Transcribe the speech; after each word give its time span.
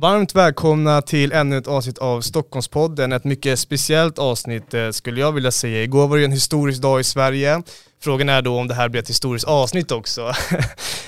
Varmt 0.00 0.34
välkomna 0.34 1.02
till 1.02 1.32
ännu 1.32 1.58
ett 1.58 1.68
avsnitt 1.68 1.98
av 1.98 2.20
Stockholmspodden. 2.20 3.12
Ett 3.12 3.24
mycket 3.24 3.58
speciellt 3.58 4.18
avsnitt 4.18 4.74
eh, 4.74 4.90
skulle 4.90 5.20
jag 5.20 5.32
vilja 5.32 5.50
säga. 5.50 5.82
Igår 5.82 6.08
var 6.08 6.16
det 6.16 6.24
en 6.24 6.32
historisk 6.32 6.82
dag 6.82 7.00
i 7.00 7.04
Sverige. 7.04 7.62
Frågan 8.02 8.28
är 8.28 8.42
då 8.42 8.58
om 8.58 8.68
det 8.68 8.74
här 8.74 8.88
blir 8.88 9.02
ett 9.02 9.08
historiskt 9.08 9.46
avsnitt 9.46 9.92
också. 9.92 10.32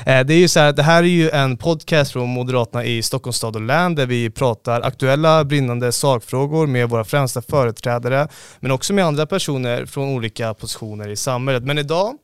Eh, 0.07 0.27
det 0.27 0.35
är 0.35 0.39
ju 0.39 0.49
så 0.49 0.61
här 0.61 0.69
att 0.69 0.77
det 0.77 0.83
här 0.83 1.03
är 1.03 1.07
ju 1.07 1.31
en 1.31 1.57
podcast 1.57 2.13
från 2.13 2.29
Moderaterna 2.29 2.85
i 2.85 3.03
Stockholms 3.03 3.37
stad 3.37 3.57
och 3.57 3.63
län 3.63 3.95
där 3.95 4.07
vi 4.07 4.31
pratar 4.31 4.81
aktuella 4.81 5.45
brinnande 5.45 5.93
sakfrågor 5.93 6.67
med 6.67 6.89
våra 6.89 7.05
främsta 7.05 7.43
företrädare 7.43 8.29
men 8.61 8.71
också 8.71 8.93
med 8.93 9.05
andra 9.05 9.27
personer 9.27 9.87
från 9.87 10.09
olika 10.09 10.55
positioner 10.55 11.09
i 11.09 11.17
samhället. 11.17 11.65
Men 11.65 11.79
idag 11.79 12.15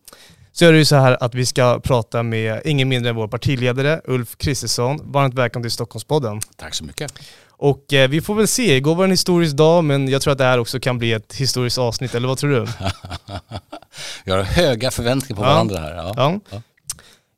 så 0.59 0.65
är 0.65 0.73
det 0.73 0.79
ju 0.79 0.85
så 0.85 0.97
här 0.97 1.17
att 1.21 1.35
vi 1.35 1.47
ska 1.47 1.81
prata 1.81 2.23
med 2.23 2.61
ingen 2.65 2.89
mindre 2.89 3.11
än 3.11 3.17
vår 3.17 3.29
partiledare 3.29 4.01
Ulf 4.05 4.37
Kristersson. 4.39 5.01
Varmt 5.13 5.35
välkommen 5.35 5.65
till 5.65 5.71
Stockholmspodden. 5.73 6.41
Tack 6.57 6.75
så 6.75 6.85
mycket. 6.85 7.13
Och 7.49 7.93
eh, 7.93 8.09
vi 8.09 8.21
får 8.21 8.35
väl 8.35 8.49
se, 8.49 8.77
igår 8.77 8.95
var 8.95 9.05
en 9.05 9.11
historisk 9.11 9.57
dag 9.57 9.85
men 9.85 10.09
jag 10.09 10.23
tror 10.23 10.33
att 10.33 10.39
det 10.39 10.45
här 10.45 10.59
också 10.59 10.81
kan 10.81 10.99
bli 10.99 11.13
ett 11.13 11.35
historiskt 11.35 11.79
avsnitt, 11.79 12.15
eller 12.15 12.29
vad 12.29 12.39
tror 12.39 12.51
du? 12.51 12.67
vi 14.25 14.33
har 14.33 14.43
höga 14.43 14.91
förväntningar 14.91 15.43
på 15.43 15.47
Ja. 15.49 15.53
varandra 15.53 15.79
här. 15.79 15.95
Ja. 15.95 16.13
Ja. 16.17 16.41
Ja. 16.51 16.63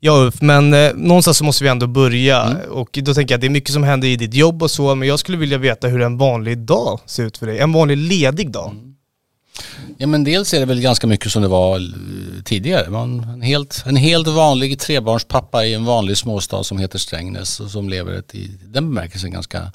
Ja 0.01 0.13
Ulf, 0.19 0.41
men 0.43 0.75
eh, 0.75 0.91
någonstans 0.95 1.37
så 1.39 1.45
måste 1.45 1.65
vi 1.65 1.71
ändå 1.71 1.87
börja 1.87 2.43
Mm. 2.43 2.71
och 2.71 2.99
då 3.03 3.15
tänker 3.15 3.33
jag 3.33 3.37
att 3.37 3.41
det 3.41 3.47
är 3.47 3.51
mycket 3.51 3.73
som 3.73 3.83
händer 3.83 4.09
i 4.09 4.17
ditt 4.17 4.35
jobb 4.35 4.63
och 4.63 4.71
så, 4.71 4.95
men 4.95 5.09
jag 5.09 5.19
skulle 5.19 5.39
vilja 5.39 5.59
veta 5.59 5.89
hur 5.89 6.01
en 6.03 6.19
vanlig 6.19 6.59
dag 6.59 7.01
ser 7.07 7.25
ut 7.25 7.39
för 7.39 7.47
dig. 7.47 7.59
En 7.59 7.73
vanlig 7.73 7.97
ledig 7.97 8.51
dag. 8.51 8.71
Mm. 8.71 8.95
Ja 9.99 10.07
men 10.07 10.25
dels 10.25 10.55
är 10.55 10.61
det 10.61 10.67
väl 10.67 10.81
ganska 10.81 11.07
mycket 11.07 11.33
som 11.33 11.43
det 11.43 11.49
var 11.49 11.77
eh, 11.77 12.43
tidigare. 12.45 12.91
Man, 12.91 13.21
en, 13.21 13.43
helt, 13.43 13.83
en 13.87 13.97
helt 13.97 14.29
vanlig 14.29 14.79
trebarnspappa 14.79 15.65
i 15.65 15.75
en 15.75 15.85
vanlig 15.85 16.17
småstad 16.17 16.65
som 16.65 16.79
heter 16.79 16.99
Strängnäs 16.99 17.61
och 17.61 17.71
som 17.71 17.89
lever 17.89 18.13
ett 18.13 18.35
i 18.35 18.51
den 18.65 18.89
bemärkelsen 18.89 19.31
ganska 19.31 19.73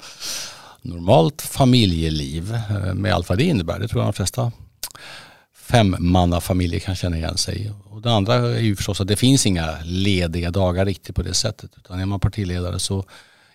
normalt 0.82 1.42
familjeliv 1.42 2.54
eh, 2.54 2.94
med 2.94 3.14
allt 3.14 3.28
vad 3.28 3.38
det 3.38 3.44
innebär. 3.44 3.78
Det 3.78 3.88
tror 3.88 4.02
jag 4.02 4.08
de 4.08 4.12
flesta 4.12 4.52
femmannafamiljer 5.56 6.80
kan 6.80 6.94
känna 6.94 7.16
igen 7.16 7.36
sig 7.36 7.62
i. 7.62 7.70
Och 7.90 8.02
det 8.02 8.12
andra 8.12 8.34
är 8.34 8.60
ju 8.60 8.76
förstås 8.76 9.00
att 9.00 9.08
det 9.08 9.16
finns 9.16 9.46
inga 9.46 9.78
lediga 9.84 10.50
dagar 10.50 10.84
riktigt 10.84 11.16
på 11.16 11.22
det 11.22 11.34
sättet. 11.34 11.70
Utan 11.76 12.00
är 12.00 12.06
man 12.06 12.20
partiledare 12.20 12.78
så 12.78 13.04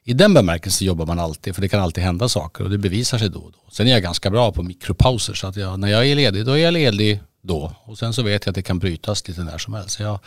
i 0.10 0.14
den 0.14 0.34
bemärkelsen 0.34 0.88
jobbar 0.88 1.06
man 1.06 1.20
alltid 1.20 1.56
för 1.56 1.62
det 1.62 1.70
kan 1.70 1.80
alltid 1.80 2.04
hända 2.04 2.30
saker 2.30 2.64
och 2.64 2.70
det 2.70 2.78
bevisar 2.78 3.18
sig 3.18 3.30
då 3.30 3.40
och 3.40 3.52
då. 3.52 3.72
Sen 3.72 3.88
är 3.88 3.92
jag 3.92 4.02
ganska 4.02 4.30
bra 4.30 4.52
på 4.52 4.64
mikropauser 4.64 5.34
så 5.34 5.48
att 5.48 5.56
jag, 5.56 5.80
när 5.80 5.88
jag 5.88 6.08
är 6.08 6.16
ledig 6.16 6.46
då 6.46 6.52
är 6.52 6.58
jag 6.58 6.74
ledig 6.74 7.20
då 7.42 7.72
och 7.84 7.98
sen 7.98 8.14
så 8.14 8.24
vet 8.24 8.46
jag 8.46 8.52
att 8.52 8.56
det 8.56 8.62
kan 8.62 8.80
brytas 8.80 9.28
lite 9.28 9.42
när 9.42 9.58
som 9.58 9.74
helst. 9.74 9.92
Så 9.92 10.04
jag, 10.04 10.20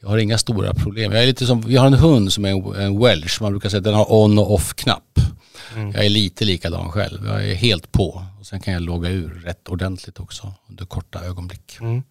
jag 0.00 0.08
har 0.08 0.18
inga 0.18 0.38
stora 0.38 0.74
problem. 0.74 1.12
Jag 1.12 1.22
är 1.22 1.26
lite 1.26 1.46
som, 1.46 1.60
vi 1.60 1.76
har 1.76 1.86
en 1.86 1.94
hund 1.94 2.32
som 2.32 2.44
är 2.44 2.50
en, 2.50 2.80
en 2.80 2.98
welsh, 3.00 3.42
man 3.42 3.52
brukar 3.52 3.68
säga 3.68 3.78
att 3.78 3.84
den 3.84 3.94
har 3.94 4.12
on 4.12 4.38
och 4.38 4.54
off-knapp 4.54 5.20
knapp. 5.72 5.94
Jag 5.94 6.04
är 6.04 6.10
lite 6.10 6.44
likadan 6.44 6.92
själv, 6.92 7.26
jag 7.26 7.48
är 7.48 7.54
helt 7.54 7.92
på 7.92 8.24
och 8.40 8.46
sen 8.46 8.60
kan 8.60 8.74
jag 8.74 8.82
logga 8.82 9.08
ur 9.08 9.42
rätt 9.44 9.68
ordentligt 9.68 10.20
också 10.20 10.54
under 10.68 10.86
korta 10.86 11.24
ögonblick. 11.24 11.78
Mm. 11.80 12.02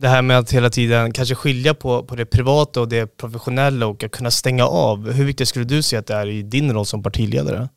Det 0.00 0.08
här 0.08 0.22
med 0.22 0.38
att 0.38 0.52
hela 0.52 0.70
tiden 0.70 1.12
kanske 1.12 1.34
skilja 1.34 1.74
på, 1.74 2.04
på 2.04 2.16
det 2.16 2.26
privata 2.26 2.80
och 2.80 2.88
det 2.88 3.16
professionella 3.16 3.86
och 3.86 4.04
att 4.04 4.10
kunna 4.10 4.30
stänga 4.30 4.64
av. 4.64 5.12
Hur 5.12 5.24
viktigt 5.24 5.48
skulle 5.48 5.64
du 5.64 5.82
säga 5.82 6.00
att 6.00 6.06
det 6.06 6.14
är 6.14 6.26
i 6.26 6.42
din 6.42 6.72
roll 6.72 6.86
som 6.86 7.02
partiledare? 7.02 7.68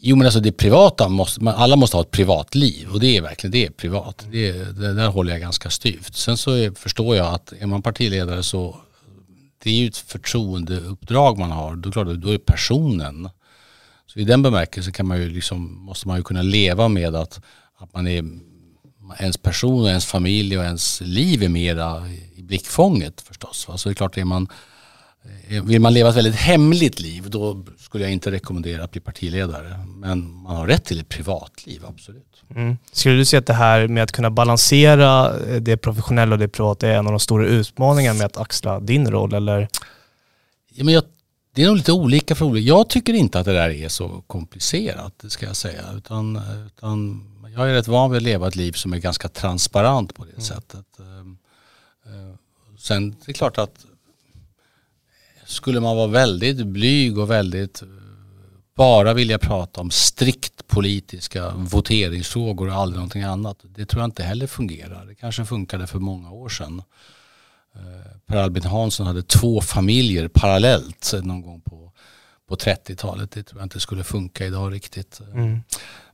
Jo 0.00 0.16
men 0.16 0.26
alltså 0.26 0.40
det 0.40 0.52
privata, 0.52 1.08
måste, 1.08 1.50
alla 1.50 1.76
måste 1.76 1.96
ha 1.96 2.02
ett 2.02 2.10
privatliv 2.10 2.88
och 2.92 3.00
det 3.00 3.16
är 3.16 3.22
verkligen 3.22 3.52
det 3.52 3.66
är 3.66 3.70
privat. 3.70 4.26
Det, 4.30 4.52
det 4.52 4.94
där 4.94 5.08
håller 5.08 5.32
jag 5.32 5.40
ganska 5.40 5.70
styvt. 5.70 6.14
Sen 6.14 6.36
så 6.36 6.52
är, 6.52 6.70
förstår 6.70 7.16
jag 7.16 7.34
att 7.34 7.52
är 7.58 7.66
man 7.66 7.82
partiledare 7.82 8.42
så 8.42 8.76
det 9.62 9.70
är 9.70 9.74
ju 9.74 9.88
ett 9.88 9.96
förtroendeuppdrag 9.96 11.38
man 11.38 11.50
har. 11.50 11.76
Då, 11.76 11.92
klart, 11.92 12.06
då 12.06 12.28
är 12.28 12.38
personen. 12.38 13.28
Så 14.18 14.22
i 14.22 14.24
den 14.24 14.42
bemärkelsen 14.42 14.92
kan 14.92 15.06
man 15.06 15.20
ju 15.20 15.28
liksom, 15.28 15.84
måste 15.84 16.08
man 16.08 16.16
ju 16.16 16.22
kunna 16.22 16.42
leva 16.42 16.88
med 16.88 17.14
att, 17.14 17.40
att 17.78 17.94
man 17.94 18.06
är 18.06 18.24
ens 19.18 19.36
person 19.36 19.82
och 19.82 19.88
ens 19.88 20.06
familj 20.06 20.58
och 20.58 20.64
ens 20.64 21.00
liv 21.00 21.42
är 21.42 21.48
mera 21.48 22.08
i 22.36 22.42
blickfånget 22.42 23.20
förstås. 23.20 23.68
Va? 23.68 23.76
Så 23.76 23.88
det 23.88 23.92
är 23.92 23.94
klart, 23.94 24.16
är 24.16 24.24
man, 24.24 24.48
eh, 25.48 25.64
vill 25.64 25.80
man 25.80 25.94
leva 25.94 26.08
ett 26.08 26.16
väldigt 26.16 26.34
hemligt 26.34 27.00
liv 27.00 27.30
då 27.30 27.64
skulle 27.78 28.04
jag 28.04 28.12
inte 28.12 28.30
rekommendera 28.30 28.84
att 28.84 28.90
bli 28.90 29.00
partiledare. 29.00 29.86
Men 29.96 30.32
man 30.32 30.56
har 30.56 30.66
rätt 30.66 30.84
till 30.84 31.00
ett 31.00 31.08
privatliv, 31.08 31.82
absolut. 31.88 32.42
Mm. 32.54 32.76
Skulle 32.92 33.16
du 33.16 33.24
säga 33.24 33.40
att 33.40 33.46
det 33.46 33.54
här 33.54 33.88
med 33.88 34.02
att 34.02 34.12
kunna 34.12 34.30
balansera 34.30 35.38
eh, 35.40 35.56
det 35.56 35.76
professionella 35.76 36.32
och 36.32 36.38
det 36.38 36.48
privata 36.48 36.88
är 36.88 36.94
en 36.94 37.06
av 37.06 37.12
de 37.12 37.20
stora 37.20 37.46
utmaningarna 37.46 38.18
med 38.18 38.26
att 38.26 38.36
axla 38.36 38.80
din 38.80 39.10
roll 39.10 39.34
eller? 39.34 39.68
Ja, 40.74 40.84
men 40.84 40.94
jag, 40.94 41.04
det 41.58 41.64
är 41.64 41.66
nog 41.66 41.76
lite 41.76 41.92
olika 41.92 42.34
för 42.34 42.44
olika. 42.44 42.68
Jag 42.68 42.88
tycker 42.88 43.12
inte 43.12 43.40
att 43.40 43.44
det 43.44 43.52
där 43.52 43.70
är 43.70 43.88
så 43.88 44.22
komplicerat, 44.26 45.24
ska 45.28 45.46
jag 45.46 45.56
säga. 45.56 45.92
Utan, 45.96 46.40
utan 46.66 47.24
jag 47.56 47.70
är 47.70 47.74
rätt 47.74 47.88
van 47.88 48.10
vid 48.10 48.16
att 48.16 48.22
leva 48.22 48.48
ett 48.48 48.56
liv 48.56 48.72
som 48.72 48.92
är 48.92 48.98
ganska 48.98 49.28
transparent 49.28 50.14
på 50.14 50.24
det 50.24 50.40
sättet. 50.40 50.86
Ehm, 50.98 51.38
eh, 52.06 52.34
Sen 52.78 53.10
det 53.10 53.32
är 53.32 53.32
klart 53.32 53.58
att 53.58 53.86
skulle 55.46 55.80
man 55.80 55.96
vara 55.96 56.06
väldigt 56.06 56.66
blyg 56.66 57.18
och 57.18 57.30
väldigt 57.30 57.82
eh, 57.82 57.88
bara 58.76 59.14
vilja 59.14 59.38
prata 59.38 59.80
om 59.80 59.90
strikt 59.90 60.66
politiska 60.66 61.52
voteringsfrågor 61.56 62.68
och 62.68 62.74
aldrig 62.74 62.96
någonting 62.96 63.22
annat. 63.22 63.58
Det 63.62 63.86
tror 63.86 64.02
jag 64.02 64.08
inte 64.08 64.22
heller 64.22 64.46
fungerar. 64.46 65.06
Det 65.06 65.14
kanske 65.14 65.44
funkade 65.44 65.86
för 65.86 65.98
många 65.98 66.30
år 66.30 66.48
sedan. 66.48 66.82
Eh, 67.78 68.18
Per 68.26 68.36
Albin 68.36 68.62
Hansson 68.62 69.06
hade 69.06 69.22
två 69.22 69.60
familjer 69.60 70.28
parallellt 70.28 71.12
någon 71.22 71.42
gång 71.42 71.60
på, 71.60 71.92
på 72.48 72.56
30-talet. 72.56 73.30
Det 73.30 73.42
tror 73.42 73.60
jag 73.60 73.66
inte 73.66 73.80
skulle 73.80 74.04
funka 74.04 74.46
idag 74.46 74.72
riktigt. 74.72 75.20
Mm. 75.32 75.60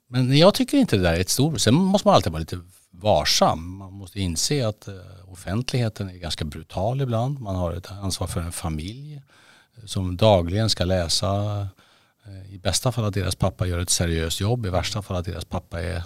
Men 0.08 0.38
jag 0.38 0.54
tycker 0.54 0.78
inte 0.78 0.96
det 0.96 1.02
där 1.02 1.14
är 1.14 1.20
ett 1.20 1.30
stort... 1.30 1.60
Sen 1.60 1.74
måste 1.74 2.08
man 2.08 2.14
alltid 2.14 2.32
vara 2.32 2.40
lite 2.40 2.60
varsam. 2.90 3.76
Man 3.76 3.92
måste 3.92 4.20
inse 4.20 4.68
att 4.68 4.88
eh, 4.88 4.94
offentligheten 5.26 6.08
är 6.10 6.14
ganska 6.14 6.44
brutal 6.44 7.00
ibland. 7.00 7.40
Man 7.40 7.56
har 7.56 7.72
ett 7.72 7.90
ansvar 7.90 8.26
för 8.26 8.40
en 8.40 8.52
familj 8.52 9.14
eh, 9.76 9.84
som 9.84 10.16
dagligen 10.16 10.70
ska 10.70 10.84
läsa 10.84 11.60
eh, 12.26 12.54
i 12.54 12.58
bästa 12.58 12.92
fall 12.92 13.04
att 13.04 13.14
deras 13.14 13.34
pappa 13.34 13.66
gör 13.66 13.78
ett 13.78 13.90
seriöst 13.90 14.40
jobb, 14.40 14.66
i 14.66 14.70
värsta 14.70 15.02
fall 15.02 15.16
att 15.16 15.24
deras 15.24 15.44
pappa 15.44 15.82
är, 15.82 16.02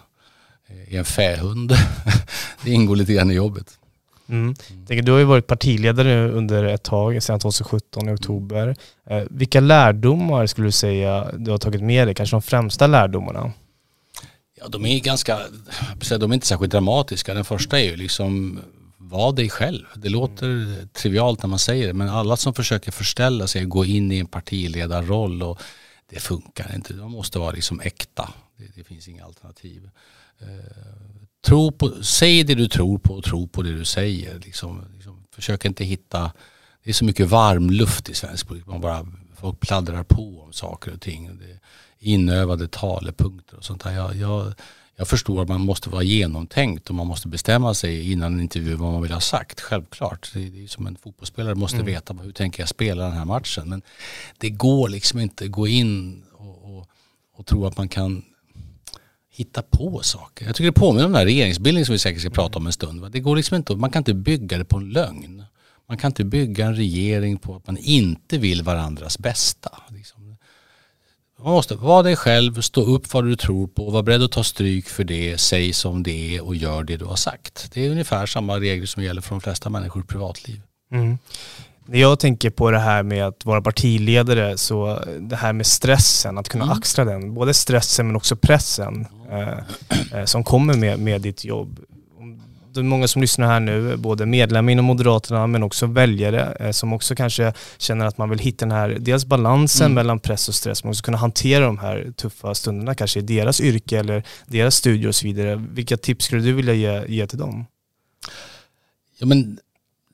är 0.66 0.98
en 0.98 1.04
fähund. 1.04 1.72
det 2.64 2.70
ingår 2.70 2.96
lite 2.96 3.12
grann 3.12 3.30
i 3.30 3.34
jobbet. 3.34 3.78
Mm. 4.28 4.55
Tänker, 4.55 5.03
du 5.03 5.12
har 5.12 5.19
ju 5.19 5.25
varit 5.25 5.47
partiledare 5.47 6.28
under 6.31 6.65
ett 6.65 6.83
tag, 6.83 7.22
sedan 7.22 7.41
2017 7.41 8.09
i 8.09 8.12
oktober. 8.12 8.77
Eh, 9.11 9.22
vilka 9.31 9.61
lärdomar 9.61 10.47
skulle 10.47 10.66
du 10.66 10.72
säga 10.72 11.33
du 11.39 11.50
har 11.50 11.59
tagit 11.59 11.83
med 11.83 12.06
dig, 12.06 12.15
kanske 12.15 12.37
de 12.37 12.43
främsta 12.43 12.87
lärdomarna? 12.87 13.53
Ja, 14.61 14.69
de 14.69 14.87
är 14.87 15.00
ganska, 15.00 15.38
de 16.19 16.31
är 16.31 16.34
inte 16.34 16.47
särskilt 16.47 16.72
dramatiska. 16.72 17.34
Den 17.34 17.44
första 17.44 17.81
är 17.81 17.84
ju 17.84 17.97
liksom, 17.97 18.61
var 18.97 19.33
dig 19.33 19.50
själv. 19.50 19.84
Det 19.94 20.09
låter 20.09 20.87
trivialt 20.93 21.43
när 21.43 21.49
man 21.49 21.59
säger 21.59 21.87
det, 21.87 21.94
men 21.94 22.09
alla 22.09 22.37
som 22.37 22.55
försöker 22.55 22.93
förställa 22.93 23.47
sig, 23.47 23.65
gå 23.65 23.84
in 23.84 24.12
i 24.12 24.19
en 24.19 24.27
partiledarroll 24.27 25.43
och 25.43 25.61
det 26.11 26.21
funkar 26.21 26.75
inte. 26.75 26.94
Man 26.94 27.11
måste 27.11 27.38
vara 27.38 27.50
liksom 27.50 27.81
äkta. 27.81 28.33
Det, 28.56 28.65
det 28.75 28.84
finns 28.84 29.09
inga 29.09 29.25
alternativ. 29.25 29.91
Eh, 30.38 30.47
tro 31.48 31.72
på, 31.72 32.03
säg 32.03 32.44
det 32.44 32.54
du 32.54 32.69
tror 32.69 32.98
på 32.98 33.14
och 33.14 33.25
tro 33.25 33.48
på 33.48 33.62
det 33.62 33.72
du 33.72 33.84
säger. 33.84 34.38
Liksom, 34.38 34.84
liksom, 34.94 35.25
försök 35.34 35.64
inte 35.64 35.84
hitta, 35.84 36.32
det 36.84 36.91
är 36.91 36.94
så 36.94 37.04
mycket 37.04 37.28
varm 37.28 37.70
luft 37.70 38.09
i 38.09 38.14
svensk 38.14 38.48
politik. 38.48 38.66
Man 38.66 38.81
bara, 38.81 39.06
folk 39.36 39.60
pladdrar 39.60 40.02
på 40.02 40.40
om 40.40 40.52
saker 40.52 40.93
och 40.93 41.00
ting. 41.00 41.38
Det 41.38 41.44
är 41.44 41.58
inövade 41.99 42.69
talepunkter 42.69 43.56
och 43.56 43.64
sånt 43.64 43.84
där. 43.84 43.93
Jag, 43.93 44.17
jag, 44.17 44.55
jag 44.96 45.08
förstår 45.08 45.43
att 45.43 45.49
man 45.49 45.61
måste 45.61 45.90
vara 45.90 46.02
genomtänkt 46.02 46.88
och 46.88 46.94
man 46.94 47.06
måste 47.06 47.28
bestämma 47.28 47.75
sig 47.75 48.12
innan 48.12 48.34
en 48.34 48.40
intervju 48.40 48.75
vad 48.75 48.93
man 48.93 49.02
vill 49.02 49.12
ha 49.12 49.20
sagt. 49.20 49.61
Självklart. 49.61 50.31
Det 50.34 50.40
är, 50.40 50.67
som 50.67 50.87
en 50.87 50.96
fotbollsspelare 50.96 51.55
måste 51.55 51.82
veta 51.82 52.14
hur 52.14 52.32
tänker 52.32 52.62
jag 52.62 52.69
spela 52.69 53.05
den 53.05 53.12
här 53.12 53.25
matchen. 53.25 53.69
Men 53.69 53.82
det 54.38 54.50
går 54.50 54.88
liksom 54.88 55.20
inte 55.20 55.49
gå 55.49 55.67
in 55.67 56.25
och, 56.32 56.78
och, 56.78 56.88
och 57.37 57.46
tro 57.46 57.67
att 57.67 57.76
man 57.76 57.88
kan 57.88 58.25
hitta 59.38 59.62
på 59.62 60.00
saker. 60.02 60.46
Jag 60.46 60.56
tycker 60.56 60.67
det 60.67 60.73
påminner 60.73 61.06
om 61.06 61.12
den 61.12 61.19
här 61.19 61.25
regeringsbildningen 61.25 61.87
som 61.87 61.93
vi 61.93 61.99
säkert 61.99 62.20
ska 62.20 62.31
prata 62.31 62.58
om 62.58 62.67
en 62.67 62.73
stund. 62.73 63.12
Det 63.12 63.20
går 63.20 63.37
liksom 63.37 63.56
inte, 63.56 63.76
man 63.76 63.90
kan 63.90 64.00
inte 64.00 64.14
bygga 64.14 64.58
det 64.58 64.64
på 64.64 64.76
en 64.76 64.90
lögn. 64.90 65.44
Man 65.88 65.99
kan 65.99 66.08
inte 66.11 66.25
bygga 66.25 66.67
en 66.67 66.76
regering 66.76 67.38
på 67.38 67.56
att 67.56 67.67
man 67.67 67.76
inte 67.76 68.38
vill 68.38 68.62
varandras 68.62 69.19
bästa. 69.19 69.82
Liksom. 69.88 70.37
Man 71.43 71.52
måste 71.52 71.75
vara 71.75 72.02
dig 72.02 72.17
själv, 72.17 72.61
stå 72.61 72.81
upp 72.81 73.06
för 73.06 73.19
vad 73.19 73.25
du 73.25 73.37
tror 73.37 73.67
på, 73.67 73.90
vara 73.90 74.02
beredd 74.02 74.23
att 74.23 74.32
ta 74.32 74.44
stryk 74.44 74.88
för 74.88 75.05
det, 75.05 75.38
säg 75.38 75.73
som 75.73 76.02
det 76.02 76.37
är 76.37 76.44
och 76.44 76.56
gör 76.56 76.82
det 76.82 76.96
du 76.96 77.05
har 77.05 77.17
sagt. 77.17 77.70
Det 77.73 77.87
är 77.87 77.90
ungefär 77.90 78.26
samma 78.26 78.61
regler 78.61 78.87
som 78.87 79.02
gäller 79.02 79.20
för 79.20 79.31
de 79.31 79.40
flesta 79.40 79.70
människor 79.70 80.02
i 80.02 80.06
privatliv. 80.06 80.61
Mm. 80.93 81.19
När 81.90 81.99
jag 81.99 82.19
tänker 82.19 82.50
på 82.50 82.70
det 82.70 82.79
här 82.79 83.02
med 83.02 83.26
att 83.26 83.44
vara 83.44 83.62
partiledare, 83.62 84.58
så 84.58 85.05
det 85.20 85.37
här 85.37 85.52
med 85.52 85.67
stressen, 85.67 86.38
att 86.38 86.49
kunna 86.49 86.64
mm. 86.64 86.79
axla 86.79 87.05
den, 87.05 87.35
både 87.35 87.55
stressen 87.55 88.06
men 88.06 88.17
också 88.17 88.37
pressen 88.37 89.06
eh, 89.31 90.19
eh, 90.19 90.25
som 90.25 90.44
kommer 90.44 90.75
med, 90.75 90.99
med 90.99 91.20
ditt 91.20 91.44
jobb 91.44 91.81
det 92.79 92.81
är 92.81 92.85
många 92.85 93.08
som 93.08 93.23
lyssnar 93.23 93.46
här 93.46 93.61
nu, 93.61 93.96
både 93.96 94.26
medlemmar 94.26 94.73
inom 94.73 94.85
Moderaterna 94.85 95.46
men 95.46 95.62
också 95.62 95.87
väljare 95.87 96.56
eh, 96.61 96.70
som 96.70 96.93
också 96.93 97.14
kanske 97.14 97.52
känner 97.79 98.06
att 98.06 98.19
man 98.19 98.31
vill 98.31 98.38
hitta 98.38 98.67
den 98.67 98.76
här, 98.76 98.96
dels 99.00 99.25
balansen 99.25 99.85
mm. 99.85 99.94
mellan 99.94 100.20
press 100.20 100.49
och 100.49 100.55
stress, 100.55 100.85
men 100.85 100.90
också 100.90 101.02
kunna 101.02 101.19
hantera 101.19 101.64
de 101.64 101.79
här 101.79 102.12
tuffa 102.17 102.55
stunderna 102.55 102.94
kanske 102.94 103.19
i 103.19 103.23
deras 103.23 103.61
yrke 103.61 103.99
eller 103.99 104.23
deras 104.46 104.75
studier 104.75 105.08
och 105.08 105.14
så 105.14 105.26
vidare. 105.26 105.67
Vilka 105.73 105.96
tips 105.96 106.25
skulle 106.25 106.43
du 106.43 106.52
vilja 106.52 106.75
ge, 106.75 107.05
ge 107.08 107.26
till 107.26 107.38
dem? 107.38 107.67
Ja, 109.19 109.26
men 109.26 109.58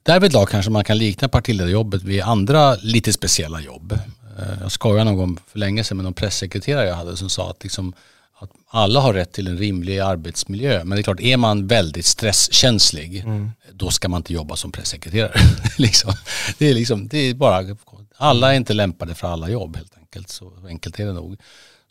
därvidlag 0.04 0.48
kanske 0.48 0.70
man 0.70 0.84
kan 0.84 0.98
likna 0.98 1.28
partiledarjobbet 1.28 2.02
vid 2.02 2.22
andra 2.22 2.74
lite 2.74 3.12
speciella 3.12 3.60
jobb. 3.60 3.92
Eh, 4.38 4.44
jag 4.60 4.72
skojade 4.72 5.04
någon 5.04 5.16
gång 5.16 5.38
för 5.46 5.58
länge 5.58 5.84
sedan 5.84 5.96
med 5.96 6.04
någon 6.04 6.14
pressekreterare 6.14 6.86
jag 6.86 6.94
hade 6.94 7.16
som 7.16 7.30
sa 7.30 7.50
att 7.50 7.62
liksom, 7.62 7.94
att 8.38 8.50
alla 8.68 9.00
har 9.00 9.14
rätt 9.14 9.32
till 9.32 9.46
en 9.46 9.58
rimlig 9.58 9.98
arbetsmiljö. 9.98 10.84
Men 10.84 10.96
det 10.96 11.00
är 11.00 11.02
klart, 11.02 11.20
är 11.20 11.36
man 11.36 11.66
väldigt 11.66 12.06
stresskänslig, 12.06 13.18
mm. 13.18 13.50
då 13.72 13.90
ska 13.90 14.08
man 14.08 14.18
inte 14.18 14.32
jobba 14.32 14.56
som 14.56 14.72
pressekreterare. 14.72 15.40
liksom. 15.78 16.12
det, 16.58 16.70
är 16.70 16.74
liksom, 16.74 17.08
det 17.08 17.18
är 17.18 17.34
bara, 17.34 17.76
alla 18.16 18.52
är 18.52 18.56
inte 18.56 18.74
lämpade 18.74 19.14
för 19.14 19.28
alla 19.28 19.48
jobb 19.48 19.76
helt 19.76 19.98
enkelt. 19.98 20.28
Så 20.28 20.52
enkelt 20.68 21.00
är 21.00 21.06
det 21.06 21.12
nog. 21.12 21.36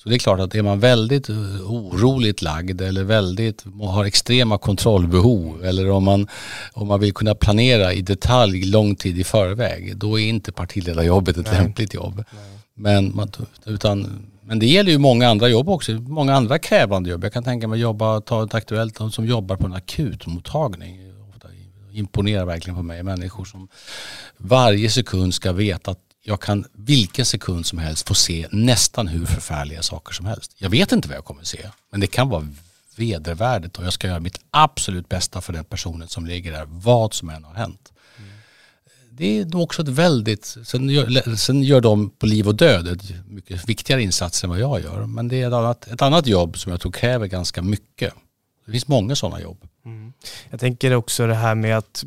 Så 0.03 0.09
det 0.09 0.15
är 0.15 0.19
klart 0.19 0.39
att 0.39 0.55
är 0.55 0.61
man 0.61 0.79
väldigt 0.79 1.29
eh, 1.29 1.35
oroligt 1.71 2.41
lagd 2.41 2.81
eller 2.81 3.03
väldigt, 3.03 3.65
har 3.81 4.05
extrema 4.05 4.57
kontrollbehov 4.57 5.63
eller 5.65 5.89
om 5.89 6.03
man, 6.03 6.27
om 6.73 6.87
man 6.87 6.99
vill 6.99 7.13
kunna 7.13 7.35
planera 7.35 7.93
i 7.93 8.01
detalj 8.01 8.65
lång 8.65 8.95
tid 8.95 9.19
i 9.19 9.23
förväg, 9.23 9.97
då 9.97 10.19
är 10.19 10.23
inte 10.23 10.51
partiledarjobbet 10.51 11.37
ett 11.37 11.51
Nej. 11.51 11.61
lämpligt 11.61 11.93
jobb. 11.93 12.15
Nej. 12.15 12.43
Men, 12.75 13.15
man, 13.15 13.31
utan 13.65 14.27
men 14.41 14.59
det 14.59 14.65
gäller 14.65 14.91
ju 14.91 14.97
många 14.97 15.29
andra 15.29 15.47
jobb 15.47 15.69
också, 15.69 15.91
många 15.91 16.35
andra 16.35 16.59
krävande 16.59 17.09
jobb. 17.09 17.23
Jag 17.23 17.33
kan 17.33 17.43
tänka 17.43 17.67
mig 17.67 17.79
jobba, 17.79 18.21
ta 18.21 18.43
ett 18.43 18.53
aktuellt, 18.53 18.95
de 18.97 19.11
som 19.11 19.25
jobbar 19.25 19.55
på 19.55 19.65
en 19.65 19.73
akutmottagning. 19.73 20.99
imponerar 21.91 22.45
verkligen 22.45 22.75
på 22.75 22.83
mig, 22.83 23.03
människor 23.03 23.45
som 23.45 23.67
varje 24.37 24.89
sekund 24.89 25.33
ska 25.33 25.51
veta 25.51 25.91
att 25.91 25.99
jag 26.23 26.41
kan 26.41 26.65
vilken 26.73 27.25
sekund 27.25 27.65
som 27.65 27.79
helst 27.79 28.07
få 28.07 28.13
se 28.13 28.47
nästan 28.51 29.07
hur 29.07 29.25
förfärliga 29.25 29.81
saker 29.81 30.13
som 30.13 30.25
helst. 30.25 30.51
Jag 30.57 30.69
vet 30.69 30.91
inte 30.91 31.07
vad 31.07 31.17
jag 31.17 31.25
kommer 31.25 31.43
se, 31.43 31.69
men 31.91 31.99
det 31.99 32.07
kan 32.07 32.29
vara 32.29 32.47
vedervärdigt 32.95 33.77
och 33.77 33.85
jag 33.85 33.93
ska 33.93 34.07
göra 34.07 34.19
mitt 34.19 34.39
absolut 34.51 35.09
bästa 35.09 35.41
för 35.41 35.53
den 35.53 35.65
personen 35.65 36.07
som 36.07 36.25
ligger 36.25 36.51
där, 36.51 36.65
vad 36.69 37.13
som 37.13 37.29
än 37.29 37.43
har 37.43 37.53
hänt 37.53 37.93
det 39.17 39.39
är 39.39 39.45
nog 39.45 39.61
också 39.61 39.81
ett 39.81 39.87
väldigt, 39.87 40.57
sen 40.63 40.89
gör, 40.89 41.35
sen 41.35 41.63
gör 41.63 41.81
de 41.81 42.09
på 42.09 42.25
liv 42.25 42.47
och 42.47 42.55
död 42.55 42.87
ett 42.87 43.27
mycket 43.27 43.69
viktigare 43.69 44.01
insats 44.01 44.43
än 44.43 44.49
vad 44.49 44.59
jag 44.59 44.81
gör. 44.81 45.05
Men 45.05 45.27
det 45.27 45.41
är 45.41 45.47
ett 45.47 45.53
annat, 45.53 45.87
ett 45.87 46.01
annat 46.01 46.27
jobb 46.27 46.57
som 46.57 46.71
jag 46.71 46.81
tror 46.81 46.91
kräver 46.91 47.27
ganska 47.27 47.61
mycket. 47.61 48.13
Det 48.65 48.71
finns 48.71 48.87
många 48.87 49.15
sådana 49.15 49.41
jobb. 49.41 49.57
Mm. 49.85 50.13
Jag 50.49 50.59
tänker 50.59 50.95
också 50.95 51.27
det 51.27 51.35
här 51.35 51.55
med 51.55 51.77
att 51.77 52.03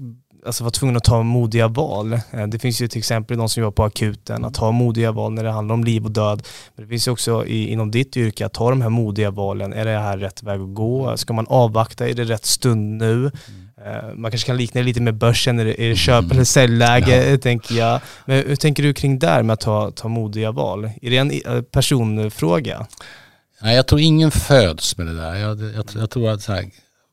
alltså, 0.47 0.65
vara 0.65 0.71
tvungen 0.71 0.97
att 0.97 1.05
ta 1.05 1.23
modiga 1.23 1.69
val. 1.69 2.13
Eh, 2.13 2.47
det 2.47 2.59
finns 2.59 2.81
ju 2.81 2.89
till 2.89 2.99
exempel 2.99 3.39
de 3.39 3.49
som 3.49 3.63
jobbar 3.63 3.73
på 3.73 3.85
akuten, 3.85 4.45
att 4.45 4.55
ta 4.55 4.73
modiga 4.73 5.13
val 5.13 5.33
när 5.33 5.45
det 5.45 5.51
handlar 5.51 5.75
om 5.75 5.85
liv 5.85 6.05
och 6.05 6.11
död. 6.11 6.47
Men 6.75 6.85
det 6.85 6.89
finns 6.89 7.09
ju 7.09 7.13
också 7.13 7.47
i, 7.47 7.69
inom 7.69 7.91
ditt 7.91 8.17
yrke 8.17 8.47
att 8.47 8.55
ta 8.55 8.71
de 8.71 8.83
här 8.83 8.89
modiga 8.89 9.31
valen. 9.31 9.73
Är 9.73 9.85
det 9.85 9.99
här 9.99 10.19
rätt 10.19 10.43
väg 10.43 10.61
att 10.61 10.75
gå? 10.75 11.17
Ska 11.17 11.33
man 11.33 11.47
avvakta? 11.49 12.09
Är 12.09 12.15
det 12.15 12.25
rätt 12.25 12.47
stund 12.47 12.99
nu? 12.99 13.15
Mm. 13.15 13.31
Man 14.15 14.31
kanske 14.31 14.47
kan 14.47 14.57
likna 14.57 14.81
det 14.81 14.85
lite 14.85 15.01
med 15.01 15.15
börsen, 15.15 15.59
är 15.59 15.65
det, 15.65 15.83
är 15.83 15.89
det 15.89 15.97
köp 15.97 16.31
eller 16.31 16.45
säljläge 16.45 17.31
ja. 17.31 17.39
tänker 17.43 17.75
jag. 17.75 18.01
Men 18.25 18.37
hur 18.37 18.57
tänker 18.57 18.83
du 18.83 18.95
kring 18.95 19.19
där 19.19 19.43
med 19.43 19.55
att 19.55 19.61
ta, 19.61 19.91
ta 19.91 20.09
modiga 20.09 20.53
val? 20.53 20.91
Är 21.03 21.11
det 21.11 21.17
en 21.17 21.31
eh, 21.31 21.63
personfråga? 21.63 22.87
Nej, 23.63 23.77
jag 23.77 23.87
tror 23.87 24.01
ingen 24.01 24.31
föds 24.31 24.99
med 24.99 25.07
det 25.07 25.17
där. 25.17 25.35
Jag, 25.35 25.61
jag, 25.61 25.85
jag 25.95 26.11
tror 26.11 26.31
att 26.31 26.43
så 26.43 26.53
här, 26.53 26.65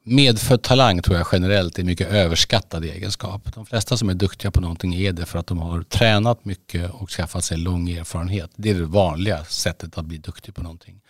medfödd 0.04 0.62
talang 0.62 1.02
tror 1.02 1.18
jag 1.18 1.28
generellt 1.32 1.78
är 1.78 1.82
en 1.82 1.86
mycket 1.86 2.08
överskattad 2.08 2.84
egenskap. 2.84 3.54
De 3.56 3.66
flesta 3.66 3.98
som 3.98 4.10
är 4.10 4.14
duktiga 4.14 4.52
på 4.52 4.62
någonting 4.62 4.96
är 4.96 5.12
det 5.12 5.26
för 5.26 5.40
att 5.40 5.48
de 5.48 5.58
har 5.58 5.84
tränat 5.84 6.46
mycket 6.46 6.92
och 6.92 7.10
skaffat 7.10 7.44
sig 7.44 7.58
lång 7.58 7.90
erfarenhet. 7.90 8.52
Det 8.56 8.70
är 8.70 8.74
det 8.74 8.86
vanliga 8.86 9.46
sättet 9.46 9.98
att 9.98 10.06
bli 10.06 10.18
duktig 10.18 10.56
på 10.56 10.64
någonting. 10.64 11.02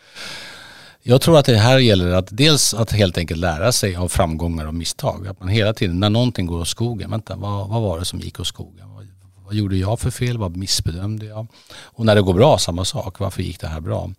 Jag 1.05 1.21
tror 1.21 1.37
att 1.37 1.45
det 1.45 1.57
här 1.57 1.79
gäller 1.79 2.11
att 2.11 2.27
dels 2.31 2.73
att 2.73 2.91
helt 2.91 3.17
enkelt 3.17 3.39
lära 3.39 3.71
sig 3.71 3.95
av 3.95 4.07
framgångar 4.07 4.65
och 4.65 4.73
misstag. 4.73 5.27
Att 5.27 5.39
man 5.39 5.49
hela 5.49 5.73
tiden 5.73 5.99
när 5.99 6.09
någonting 6.09 6.45
går 6.45 6.59
åt 6.59 6.67
skogen, 6.67 7.11
vänta 7.11 7.35
vad, 7.35 7.69
vad 7.69 7.81
var 7.81 7.99
det 7.99 8.05
som 8.05 8.19
gick 8.19 8.39
åt 8.39 8.47
skogen? 8.47 8.93
Vad, 8.93 9.07
vad 9.45 9.53
gjorde 9.53 9.75
jag 9.75 9.99
för 9.99 10.11
fel? 10.11 10.37
Vad 10.37 10.57
missbedömde 10.57 11.25
jag? 11.25 11.47
Och 11.81 12.05
när 12.05 12.15
det 12.15 12.21
går 12.21 12.33
bra, 12.33 12.57
samma 12.57 12.85
sak. 12.85 13.19
Varför 13.19 13.41
gick 13.41 13.59
det 13.59 13.67
här 13.67 13.79
bra? 13.79 14.11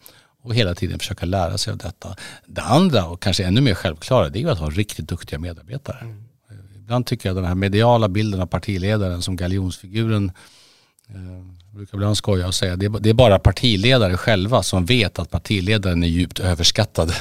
Och 0.45 0.55
hela 0.55 0.75
tiden 0.75 0.99
försöka 0.99 1.27
lära 1.27 1.59
sig 1.59 1.71
av 1.71 1.79
detta. 1.79 2.17
Det 2.47 2.63
andra 2.63 3.07
och 3.07 3.23
kanske 3.23 3.45
ännu 3.45 3.61
mer 3.61 3.75
självklara 3.75 4.29
det 4.29 4.43
är 4.43 4.49
att 4.49 4.59
ha 4.59 4.71
riktigt 4.71 5.09
duktiga 5.09 5.39
medarbetare. 5.39 5.99
Mm. 6.01 6.25
Ibland 6.77 7.07
tycker 7.07 7.29
jag 7.29 7.37
den 7.37 7.45
här 7.45 7.55
mediala 7.55 8.09
bilden 8.09 8.41
av 8.41 8.47
partiledaren 8.47 9.23
som 9.23 9.37
galjonsfiguren 9.37 10.33
eh, 11.09 11.55
jag 11.75 11.79
brukar 11.79 11.99
ibland 11.99 12.17
skoja 12.17 12.47
och 12.47 12.55
säga 12.55 12.77
det 12.77 12.87
är, 12.87 13.01
det 13.01 13.11
är 13.11 13.15
bara 13.15 13.39
partiledare 13.39 14.17
själva 14.17 14.63
som 14.63 14.85
vet 14.85 15.19
att 15.19 15.31
partiledaren 15.31 16.03
är 16.03 16.09
djupt 16.09 16.41
överskattad. 16.41 17.09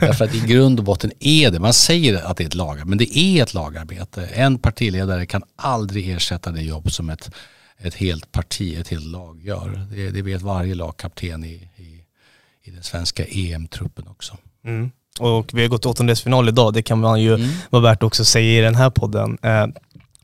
Därför 0.00 0.24
att 0.24 0.34
i 0.34 0.40
grund 0.40 0.78
och 0.78 0.84
botten 0.84 1.12
är 1.20 1.50
det, 1.50 1.60
man 1.60 1.72
säger 1.72 2.22
att 2.24 2.36
det 2.36 2.44
är 2.44 2.46
ett 2.46 2.54
lag, 2.54 2.86
men 2.86 2.98
det 2.98 3.18
är 3.18 3.42
ett 3.42 3.54
lagarbete. 3.54 4.26
En 4.26 4.58
partiledare 4.58 5.26
kan 5.26 5.42
aldrig 5.56 6.10
ersätta 6.10 6.50
det 6.50 6.62
jobb 6.62 6.92
som 6.92 7.10
ett, 7.10 7.30
ett 7.78 7.94
helt 7.94 8.32
parti, 8.32 8.78
ett 8.78 8.88
helt 8.88 9.06
lag 9.06 9.42
gör. 9.42 9.86
Det, 9.94 10.10
det 10.10 10.22
vet 10.22 10.42
varje 10.42 10.74
lagkapten 10.74 11.44
i, 11.44 11.68
i, 11.76 11.99
i 12.62 12.70
den 12.70 12.82
svenska 12.82 13.24
EM-truppen 13.24 14.08
också. 14.08 14.36
Mm. 14.64 14.90
Och 15.18 15.50
vi 15.54 15.62
har 15.62 15.68
gått 15.68 15.86
åttondelsfinal 15.86 16.48
idag, 16.48 16.74
det 16.74 16.82
kan 16.82 17.00
man 17.00 17.20
ju 17.20 17.34
mm. 17.34 17.50
vara 17.70 17.82
värt 17.82 18.02
också 18.02 18.22
att 18.22 18.28
säga 18.28 18.58
i 18.58 18.62
den 18.62 18.74
här 18.74 18.90
podden. 18.90 19.38
Eh, 19.42 19.66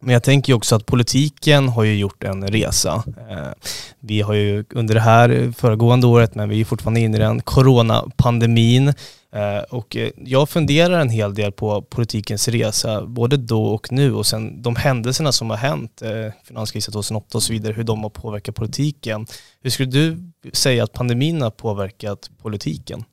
men 0.06 0.12
jag 0.12 0.22
tänker 0.22 0.52
också 0.52 0.76
att 0.76 0.86
politiken 0.86 1.68
har 1.68 1.84
ju 1.84 1.96
gjort 1.96 2.24
en 2.24 2.48
resa. 2.48 3.04
Eh, 3.30 3.52
vi 4.00 4.20
har 4.20 4.34
ju 4.34 4.64
under 4.70 4.94
det 4.94 5.00
här 5.00 5.52
föregående 5.56 6.06
året, 6.06 6.34
men 6.34 6.48
vi 6.48 6.60
är 6.60 6.64
fortfarande 6.64 7.00
inne 7.00 7.16
i 7.16 7.20
den 7.20 7.42
coronapandemin. 7.42 8.88
Eh, 9.32 9.58
och 9.70 9.96
eh, 9.96 10.10
jag 10.16 10.48
funderar 10.48 11.00
en 11.00 11.08
hel 11.08 11.34
del 11.34 11.52
på 11.52 11.82
politikens 11.82 12.48
resa, 12.48 13.06
både 13.06 13.36
då 13.36 13.64
och 13.64 13.92
nu 13.92 14.14
och 14.14 14.26
sen 14.26 14.62
de 14.62 14.76
händelserna 14.76 15.32
som 15.32 15.50
har 15.50 15.56
hänt, 15.56 16.02
finanskrisen 16.44 16.92
2008 16.92 17.38
och 17.38 17.42
så 17.42 17.52
vidare, 17.52 17.72
hur 17.72 17.84
de 17.84 18.02
har 18.02 18.10
påverkat 18.10 18.54
politiken. 18.54 19.26
Hur 19.62 19.70
skulle 19.70 19.90
du 19.90 20.32
säga 20.52 20.84
att 20.84 20.92
pandemin 20.92 21.42
har 21.42 21.50
påverkat 21.50 22.30
politiken? 22.42 23.04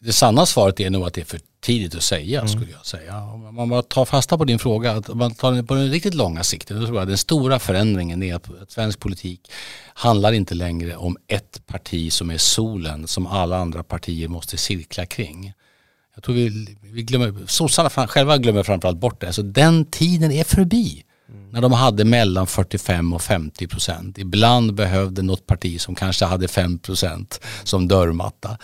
Det 0.00 0.12
sanna 0.12 0.46
svaret 0.46 0.80
är 0.80 0.90
nog 0.90 1.06
att 1.06 1.14
det 1.14 1.20
är 1.20 1.24
för 1.24 1.40
tidigt 1.60 1.94
att 1.94 2.02
säga 2.02 2.40
mm. 2.40 2.48
skulle 2.48 2.70
jag 2.70 2.86
säga. 2.86 3.22
Om 3.22 3.54
man 3.54 3.68
bara 3.68 3.82
tar 3.82 4.04
fasta 4.04 4.38
på 4.38 4.44
din 4.44 4.58
fråga, 4.58 4.92
att 4.92 5.14
man 5.14 5.34
tar 5.34 5.52
den 5.52 5.66
på 5.66 5.74
den 5.74 5.90
riktigt 5.90 6.14
långa 6.14 6.44
sikten, 6.44 6.80
då 6.80 6.86
tror 6.86 6.98
jag 6.98 7.08
den 7.08 7.18
stora 7.18 7.58
förändringen 7.58 8.22
är 8.22 8.34
att, 8.34 8.48
svensk 8.68 9.00
politik 9.00 9.50
handlar 9.94 10.32
inte 10.32 10.54
längre 10.54 10.96
om 10.96 11.16
ett 11.26 11.66
parti 11.66 12.12
som 12.12 12.30
är 12.30 12.38
solen 12.38 13.06
som 13.06 13.26
alla 13.26 13.58
andra 13.58 13.82
partier 13.82 14.28
måste 14.28 14.56
cirkla 14.56 15.06
kring. 15.06 15.52
Jag 16.14 16.24
tror 16.24 16.34
vi, 16.34 16.76
vi 16.82 17.02
glömmer, 17.02 17.46
sossarna 17.46 18.08
själva 18.08 18.38
glömmer 18.38 18.62
framförallt 18.62 18.98
bort 18.98 19.20
det. 19.20 19.26
Alltså 19.26 19.42
den 19.42 19.84
tiden 19.84 20.32
är 20.32 20.44
förbi. 20.44 21.04
Mm. 21.28 21.50
När 21.50 21.60
de 21.60 21.72
hade 21.72 22.04
mellan 22.04 22.46
45 22.46 23.12
och 23.12 23.22
50 23.22 23.66
procent. 23.66 24.18
Ibland 24.18 24.74
behövde 24.74 25.22
något 25.22 25.46
parti 25.46 25.80
som 25.80 25.94
kanske 25.94 26.24
hade 26.24 26.48
5 26.48 26.78
procent 26.78 27.40
som 27.64 27.88
dörrmatta. 27.88 28.58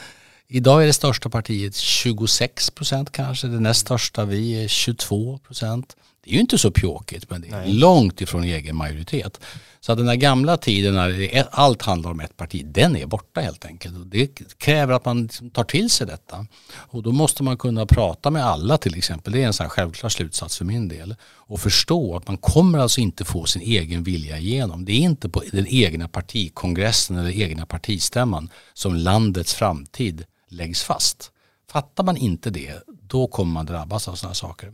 Idag 0.49 0.83
är 0.83 0.87
det 0.87 0.93
största 0.93 1.31
partiet 1.31 1.77
26 1.77 2.71
procent 2.71 3.13
kanske, 3.13 3.47
det 3.47 3.61
näst 3.61 3.81
största 3.81 4.25
vi 4.25 4.65
är 4.65 4.69
22 4.69 5.39
procent. 5.39 5.97
Det 6.25 6.31
är 6.31 6.35
ju 6.35 6.41
inte 6.41 6.59
så 6.59 6.71
pjåkigt 6.71 7.31
men 7.31 7.41
det 7.41 7.49
är 7.49 7.61
Nej. 7.61 7.73
långt 7.73 8.21
ifrån 8.21 8.45
egen 8.45 8.77
majoritet. 8.77 9.41
Så 9.81 9.93
att 9.93 9.99
den 9.99 10.07
där 10.07 10.15
gamla 10.15 10.57
tiden 10.57 10.95
när 10.95 11.45
allt 11.51 11.83
handlar 11.83 12.11
om 12.11 12.21
ett 12.21 12.37
parti, 12.37 12.63
den 12.67 12.97
är 12.97 13.07
borta 13.07 13.41
helt 13.41 13.65
enkelt. 13.65 13.97
Och 13.97 14.07
det 14.07 14.27
kräver 14.59 14.95
att 14.95 15.05
man 15.05 15.23
liksom 15.23 15.51
tar 15.51 15.65
till 15.65 15.91
sig 15.91 16.07
detta. 16.07 16.47
Och 16.75 17.03
då 17.03 17.13
måste 17.13 17.43
man 17.43 17.57
kunna 17.57 17.87
prata 17.87 18.31
med 18.31 18.47
alla 18.47 18.79
till 18.79 18.99
exempel. 18.99 19.33
Det 19.33 19.43
är 19.43 19.47
en 19.47 19.53
sån 19.53 19.69
självklar 19.69 20.11
slutsats 20.11 20.59
för 20.59 20.65
min 20.65 20.89
del. 20.89 21.15
Och 21.23 21.61
förstå 21.61 22.17
att 22.17 22.29
man 22.29 22.37
kommer 22.37 22.79
alltså 22.79 23.01
inte 23.01 23.25
få 23.25 23.45
sin 23.45 23.63
egen 23.63 24.03
vilja 24.03 24.39
igenom. 24.39 24.85
Det 24.85 24.93
är 24.93 25.01
inte 25.01 25.29
på 25.29 25.43
den 25.53 25.67
egna 25.69 26.09
partikongressen 26.09 27.19
eller 27.19 27.43
egna 27.43 27.67
partistämman 27.67 28.51
som 28.75 28.95
landets 28.95 29.55
framtid 29.55 30.25
läggs 30.55 30.83
fast. 30.83 31.31
Fattar 31.71 32.05
man 32.05 32.17
inte 32.17 32.51
det, 32.51 32.83
då 33.03 33.27
kommer 33.27 33.53
man 33.53 33.67
drabbas 33.67 34.09
av 34.09 34.15
sådana 34.15 34.35
saker. 34.35 34.73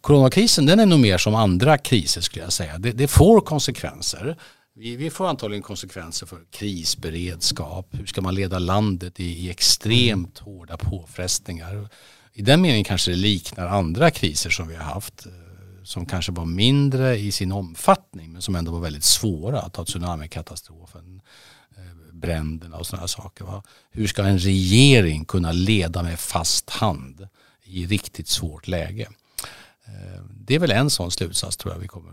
Coronakrisen 0.00 0.66
den 0.66 0.80
är 0.80 0.86
nog 0.86 1.00
mer 1.00 1.18
som 1.18 1.34
andra 1.34 1.78
kriser 1.78 2.20
skulle 2.20 2.44
jag 2.44 2.52
säga. 2.52 2.78
Det, 2.78 2.92
det 2.92 3.08
får 3.08 3.40
konsekvenser. 3.40 4.36
Vi, 4.74 4.96
vi, 4.96 5.10
får 5.10 5.28
antagligen 5.28 5.62
konsekvenser 5.62 6.26
för 6.26 6.40
krisberedskap. 6.50 7.88
Hur 7.90 8.06
ska 8.06 8.20
man 8.20 8.34
leda 8.34 8.58
landet 8.58 9.20
i, 9.20 9.24
i 9.24 9.50
extremt 9.50 10.38
hårda 10.38 10.76
påfrestningar? 10.76 11.88
I 12.32 12.42
den 12.42 12.60
meningen 12.60 12.84
kanske 12.84 13.10
det 13.10 13.16
liknar 13.16 13.66
andra 13.66 14.10
kriser 14.10 14.50
som 14.50 14.68
vi 14.68 14.76
har 14.76 14.84
haft. 14.84 15.26
Eh, 15.26 15.32
som 15.82 16.06
kanske 16.06 16.32
var 16.32 16.44
mindre 16.44 17.16
i 17.16 17.32
sin 17.32 17.52
omfattning 17.52 18.32
men 18.32 18.42
som 18.42 18.54
ändå 18.54 18.72
var 18.72 18.80
väldigt 18.80 19.04
svåra. 19.04 19.68
Ta 19.68 19.84
tsunamikatastrofen, 19.84 21.20
bränderna 22.20 22.76
och 22.76 22.86
sådana 22.86 23.08
saker. 23.08 23.44
Va? 23.44 23.62
Hur 23.90 24.06
ska 24.06 24.22
en 24.22 24.38
regering 24.38 25.24
kunna 25.24 25.52
leda 25.52 26.02
med 26.02 26.20
fast 26.20 26.70
hand 26.70 27.28
i 27.64 27.86
riktigt 27.86 28.28
svårt 28.28 28.68
läge? 28.68 29.08
Eh, 29.86 30.22
det 30.30 30.54
är 30.54 30.58
väl 30.58 30.70
en 30.70 30.90
sån 30.90 31.10
slutsats 31.10 31.56
tror 31.56 31.74
jag 31.74 31.80
vi 31.80 31.88
kommer, 31.88 32.12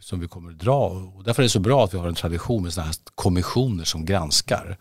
som 0.00 0.20
vi 0.20 0.28
kommer 0.28 0.52
dra. 0.52 0.86
Och 0.88 1.24
därför 1.24 1.42
är 1.42 1.44
det 1.44 1.50
så 1.50 1.60
bra 1.60 1.84
att 1.84 1.94
vi 1.94 1.98
har 1.98 2.08
en 2.08 2.14
tradition 2.14 2.62
med 2.62 2.72
sådana 2.72 2.86
här 2.86 2.96
kommissioner 3.14 3.84
som 3.84 4.04
granskar 4.04 4.78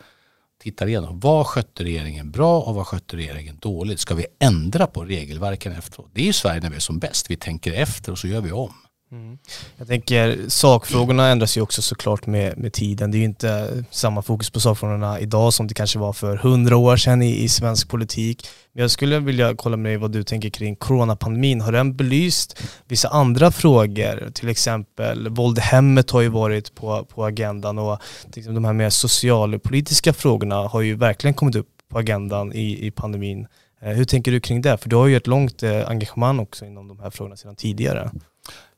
tittar 0.60 0.88
igenom 0.88 1.20
vad 1.20 1.48
skötte 1.48 1.84
regeringen 1.84 2.32
bra 2.32 2.62
och 2.62 2.76
vad 2.76 2.88
skötte 2.88 3.18
regeringen 3.18 3.58
dåligt. 3.60 4.00
Ska 4.00 4.16
vi 4.16 4.26
ändra 4.40 4.88
på 4.88 5.04
regelverken 5.04 5.74
efteråt? 5.74 6.10
Det 6.14 6.22
är 6.22 6.26
ju 6.26 6.34
Sverige 6.34 6.62
när 6.62 6.70
vi 6.70 6.76
är 6.76 6.80
som 6.80 7.00
bäst. 7.00 7.32
Vi 7.32 7.36
tänker 7.36 7.74
efter 7.74 8.12
och 8.12 8.18
så 8.18 8.28
gör 8.28 8.42
vi 8.42 8.52
om. 8.52 8.74
Mm. 9.12 9.38
Jag 9.78 9.88
tänker 9.88 10.40
sakfrågorna 10.48 11.28
ändras 11.28 11.58
ju 11.58 11.62
också 11.62 11.82
såklart 11.82 12.26
med, 12.26 12.58
med 12.58 12.74
tiden. 12.74 13.12
Det 13.12 13.18
är 13.18 13.20
ju 13.20 13.26
inte 13.26 13.84
samma 13.92 14.22
fokus 14.22 14.50
på 14.50 14.60
sakfrågorna 14.60 15.20
idag 15.20 15.54
som 15.54 15.68
det 15.68 15.74
kanske 15.74 16.00
var 16.00 16.14
för 16.14 16.38
hundra 16.38 16.78
år 16.78 16.98
sedan 16.98 17.22
i, 17.22 17.44
i 17.44 17.50
svensk 17.50 17.90
politik. 17.90 18.48
Men 18.74 18.82
jag 18.82 18.92
skulle 18.92 19.20
vilja 19.20 19.56
kolla 19.56 19.78
med 19.78 19.90
dig 19.90 19.98
vad 19.98 20.12
du 20.12 20.24
tänker 20.24 20.50
kring 20.50 20.76
coronapandemin. 20.76 21.62
Har 21.62 21.72
den 21.72 21.96
belyst 21.96 22.62
vissa 22.88 23.10
andra 23.10 23.52
frågor? 23.52 24.32
Till 24.34 24.50
exempel 24.50 25.30
våld 25.30 25.58
i 25.58 25.62
hemmet 25.62 26.12
har 26.12 26.22
ju 26.22 26.30
varit 26.30 26.76
på, 26.76 27.06
på 27.06 27.26
agendan 27.26 27.80
och 27.80 28.00
liksom 28.36 28.56
de 28.56 28.66
här 28.66 28.74
mer 28.74 28.90
socialpolitiska 28.90 30.14
frågorna 30.14 30.56
har 30.56 30.82
ju 30.82 30.96
verkligen 30.96 31.34
kommit 31.34 31.56
upp 31.56 31.68
på 31.90 31.98
agendan 31.98 32.54
i, 32.54 32.88
i 32.88 32.92
pandemin. 32.92 33.48
Eh, 33.82 33.90
hur 33.90 34.06
tänker 34.06 34.32
du 34.32 34.40
kring 34.40 34.62
det? 34.62 34.78
För 34.78 34.90
du 34.90 34.96
har 34.96 35.08
ju 35.08 35.18
ett 35.18 35.28
långt 35.28 35.64
eh, 35.64 35.90
engagemang 35.90 36.40
också 36.40 36.66
inom 36.66 36.88
de 36.88 37.00
här 37.00 37.10
frågorna 37.10 37.36
sedan 37.36 37.56
tidigare. 37.56 38.12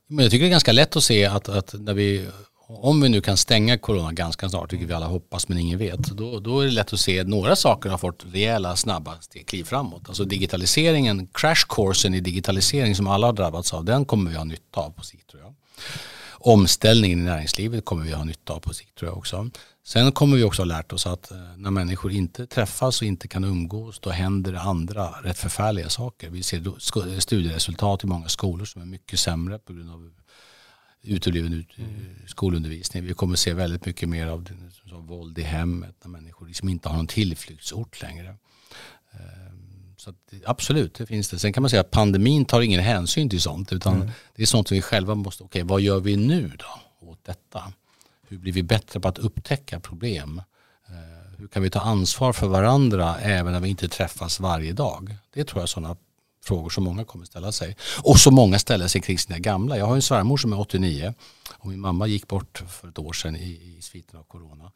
Men 0.08 0.24
jag 0.24 0.32
tycker 0.32 0.44
det 0.44 0.50
är 0.50 0.52
ganska 0.52 0.72
lätt 0.72 0.96
att 0.96 1.04
se 1.04 1.26
att, 1.26 1.50
att 1.50 1.76
när 1.80 1.94
vi, 1.94 2.28
om 2.68 3.02
vi 3.02 3.10
nu 3.10 3.22
kan 3.22 3.38
stänga 3.38 3.78
corona 3.78 4.12
ganska 4.12 4.50
snart, 4.50 4.74
vilket 4.74 4.90
vi 4.90 4.94
alla 4.94 5.06
hoppas 5.06 5.48
men 5.48 5.58
ingen 5.58 5.80
vet, 5.80 6.00
då, 6.00 6.40
då 6.40 6.60
är 6.60 6.66
det 6.66 6.72
lätt 6.72 6.94
att 6.94 7.00
se 7.00 7.20
att 7.20 7.28
några 7.28 7.56
saker 7.56 7.90
har 7.90 7.98
fått 7.98 8.26
rejäla 8.32 8.76
snabba 8.76 9.16
kliv 9.46 9.64
framåt. 9.64 10.02
Alltså 10.08 10.24
digitaliseringen, 10.24 11.28
crash 11.34 12.06
i 12.06 12.20
digitalisering 12.20 12.96
som 12.96 13.08
alla 13.08 13.28
har 13.28 13.34
drabbats 13.34 13.74
av, 13.74 13.86
den 13.86 14.06
kommer 14.06 14.32
vi 14.32 14.38
ha 14.38 14.44
nytta 14.44 14.80
av 14.80 14.90
på 14.90 15.04
sikt 15.04 15.30
tror 15.30 15.44
jag. 15.44 15.54
Omställningen 16.48 17.20
i 17.20 17.24
näringslivet 17.24 17.86
kommer 17.86 18.04
vi 18.04 18.12
ha 18.12 18.24
nytta 18.24 18.54
av 18.54 18.60
på 18.60 18.74
sikt 18.74 18.98
tror 18.98 19.12
jag 19.12 19.18
också. 19.18 19.50
Sen 19.84 20.12
kommer 20.12 20.38
vi 20.38 20.44
också 20.44 20.62
ha 20.62 20.66
lärt 20.66 20.94
oss 20.94 21.08
att 21.08 21.32
eh, 21.32 21.38
när 21.58 21.72
människor 21.72 22.12
inte 22.12 22.48
träffas 22.48 23.02
och 23.02 23.08
inte 23.08 23.28
kan 23.28 23.44
umgås 23.44 24.00
då 24.00 24.10
händer 24.10 24.52
det 24.52 24.62
andra 24.62 25.10
rätt 25.10 25.38
förfärliga 25.38 25.90
saker. 25.90 26.30
Vi 26.30 26.44
ser 26.44 27.20
studieresultat 27.20 28.04
i 28.04 28.08
många 28.08 28.28
skolor 28.28 28.66
som 28.66 28.82
är 28.82 28.86
mycket 28.86 29.20
sämre 29.20 29.60
på 29.60 29.74
grund 29.74 29.92
av 29.92 30.12
utebliven 31.04 31.54
ut, 31.54 31.78
mm. 31.78 31.90
skolundervisning. 32.28 33.06
Vi 33.06 33.14
kommer 33.14 33.36
se 33.36 33.54
väldigt 33.54 33.86
mycket 33.86 34.10
mer 34.10 34.28
av 34.28 34.50
som 34.90 35.08
våld 35.08 35.40
i 35.40 35.44
hemmet 35.44 35.96
när 36.04 36.10
människor 36.10 36.48
liksom 36.48 36.70
inte 36.70 36.90
har 36.90 36.96
någon 36.98 37.08
tillflyktsort 37.08 38.02
längre. 38.02 38.36
Så 39.98 40.14
absolut, 40.46 40.94
det 40.94 41.06
finns 41.06 41.30
det. 41.30 41.40
Sen 41.40 41.54
kan 41.54 41.64
man 41.64 41.70
säga 41.70 41.82
att 41.82 41.92
pandemin 41.92 42.46
tar 42.46 42.62
ingen 42.62 42.82
hänsyn 42.82 43.30
till 43.30 43.42
sånt 43.42 43.74
utan 43.74 43.96
mm. 43.96 44.10
det 44.36 44.42
är 44.42 44.46
sånt 44.46 44.68
som 44.68 44.76
vi 44.76 44.82
själva 44.82 45.16
måste, 45.16 45.44
okej 45.44 45.64
okay, 45.64 45.70
vad 45.70 45.82
gör 45.82 46.00
vi 46.00 46.16
nu 46.16 46.52
då 46.60 47.08
åt 47.08 47.24
detta? 47.26 47.74
Hur 48.28 48.38
blir 48.38 48.54
vi 48.54 48.64
bättre 48.64 49.00
på 49.00 49.08
att 49.08 49.18
upptäcka 49.18 49.80
problem? 49.80 50.42
Eh, 50.88 50.94
hur 51.38 51.48
kan 51.48 51.64
vi 51.64 51.70
ta 51.70 51.80
ansvar 51.80 52.34
för 52.34 52.48
varandra 52.48 53.20
även 53.20 53.54
när 53.54 53.60
vi 53.60 53.70
inte 53.70 53.90
träffas 53.90 54.40
varje 54.40 54.74
dag? 54.74 55.16
Det 55.34 55.44
tror 55.44 55.60
jag 55.60 55.64
är 55.64 55.68
sådana 55.68 55.98
frågor 56.44 56.70
som 56.70 56.84
många 56.84 57.06
kommer 57.06 57.26
ställa 57.26 57.52
sig. 57.52 57.76
Och 58.04 58.20
så 58.20 58.32
många 58.32 58.60
ställer 58.60 58.88
sig 58.88 59.02
kring 59.02 59.20
sina 59.20 59.40
gamla. 59.40 59.78
Jag 59.78 59.86
har 59.86 59.96
en 59.96 60.02
svärmor 60.02 60.38
som 60.38 60.54
är 60.54 60.60
89 60.60 61.14
och 61.54 61.68
min 61.68 61.80
mamma 61.80 62.08
gick 62.08 62.28
bort 62.28 62.64
för 62.68 62.88
ett 62.88 63.00
år 63.00 63.14
sedan 63.14 63.36
i, 63.36 63.78
i 63.78 63.82
sviten 63.82 64.20
av 64.20 64.24
corona. 64.24 64.72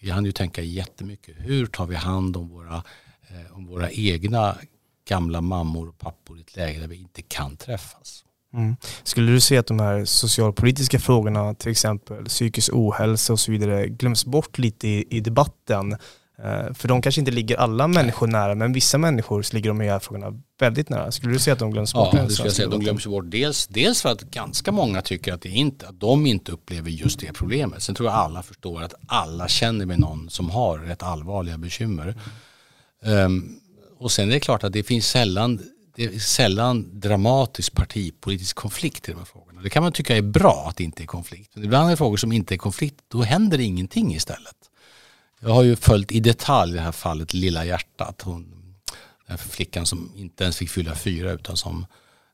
Vi 0.00 0.10
hann 0.10 0.24
ju 0.24 0.32
tänka 0.32 0.62
jättemycket. 0.62 1.36
Hur 1.38 1.66
tar 1.66 1.86
vi 1.86 1.96
hand 1.96 2.36
om 2.36 2.48
våra, 2.48 2.82
om 3.52 3.66
våra 3.66 3.90
egna 3.90 4.56
gamla 5.08 5.40
mammor 5.40 5.88
och 5.88 5.98
pappor 5.98 6.38
i 6.38 6.40
ett 6.40 6.56
läge 6.56 6.80
där 6.80 6.88
vi 6.88 6.96
inte 6.96 7.22
kan 7.22 7.56
träffas? 7.56 8.24
Mm. 8.54 8.76
Skulle 9.02 9.32
du 9.32 9.40
se 9.40 9.56
att 9.56 9.66
de 9.66 9.80
här 9.80 10.04
socialpolitiska 10.04 10.98
frågorna, 10.98 11.54
till 11.54 11.70
exempel 11.70 12.24
psykisk 12.24 12.70
ohälsa 12.72 13.32
och 13.32 13.40
så 13.40 13.52
vidare, 13.52 13.88
glöms 13.88 14.24
bort 14.24 14.58
lite 14.58 14.88
i, 14.88 15.06
i 15.10 15.20
debatten? 15.20 15.92
Uh, 15.92 16.72
för 16.74 16.88
de 16.88 17.02
kanske 17.02 17.20
inte 17.20 17.30
ligger 17.30 17.56
alla 17.56 17.88
människor 17.88 18.26
nära, 18.26 18.54
men 18.54 18.72
vissa 18.72 18.98
människor 18.98 19.54
ligger 19.54 19.68
de 19.70 19.80
här 19.80 19.98
frågorna 19.98 20.40
väldigt 20.60 20.88
nära. 20.88 21.12
Skulle 21.12 21.32
du 21.32 21.38
säga 21.38 21.52
att 21.52 21.58
de 21.58 21.70
glöms 21.70 21.94
bort? 21.94 22.14
Ja, 22.14 22.22
det 22.22 22.30
skulle 22.30 22.48
jag 22.48 22.56
säga. 22.56 22.68
De 22.68 22.80
glöms 22.80 23.06
bort 23.06 23.24
dels, 23.28 23.66
dels 23.66 24.02
för 24.02 24.08
att 24.08 24.20
ganska 24.20 24.72
många 24.72 25.02
tycker 25.02 25.32
att, 25.32 25.42
det 25.42 25.48
inte, 25.48 25.88
att 25.88 26.00
de 26.00 26.26
inte 26.26 26.52
upplever 26.52 26.90
just 26.90 27.20
det 27.20 27.32
problemet. 27.32 27.82
Sen 27.82 27.94
tror 27.94 28.08
jag 28.08 28.18
alla 28.18 28.42
förstår 28.42 28.82
att 28.82 28.94
alla 29.06 29.48
känner 29.48 29.86
med 29.86 30.00
någon 30.00 30.30
som 30.30 30.50
har 30.50 30.78
rätt 30.78 31.02
allvarliga 31.02 31.58
bekymmer. 31.58 32.14
Um, 33.04 33.60
och 33.98 34.12
sen 34.12 34.28
är 34.28 34.32
det 34.32 34.40
klart 34.40 34.64
att 34.64 34.72
det 34.72 34.82
finns 34.82 35.06
sällan 35.06 35.60
det 35.94 36.04
är 36.04 36.18
sällan 36.18 37.00
dramatisk 37.00 37.74
partipolitisk 37.74 38.56
konflikt 38.56 39.08
i 39.08 39.12
de 39.12 39.18
här 39.18 39.24
frågorna. 39.24 39.62
Det 39.62 39.70
kan 39.70 39.82
man 39.82 39.92
tycka 39.92 40.16
är 40.16 40.22
bra 40.22 40.66
att 40.68 40.76
det 40.76 40.84
inte 40.84 41.02
är 41.02 41.06
konflikt. 41.06 41.50
Men 41.54 41.64
ibland 41.64 41.86
är 41.86 41.90
det 41.90 41.96
frågor 41.96 42.16
som 42.16 42.32
inte 42.32 42.54
är 42.54 42.58
konflikt, 42.58 43.00
då 43.08 43.22
händer 43.22 43.58
det 43.58 43.64
ingenting 43.64 44.14
istället. 44.14 44.56
Jag 45.40 45.50
har 45.50 45.62
ju 45.62 45.76
följt 45.76 46.12
i 46.12 46.20
detalj 46.20 46.72
det 46.72 46.80
här 46.80 46.92
fallet 46.92 47.34
Lilla 47.34 47.64
hjärtat. 47.64 48.22
Hon, 48.22 48.74
den 49.26 49.38
flickan 49.38 49.86
som 49.86 50.12
inte 50.16 50.44
ens 50.44 50.56
fick 50.56 50.70
fylla 50.70 50.94
fyra 50.94 51.32
utan 51.32 51.56
som 51.56 51.86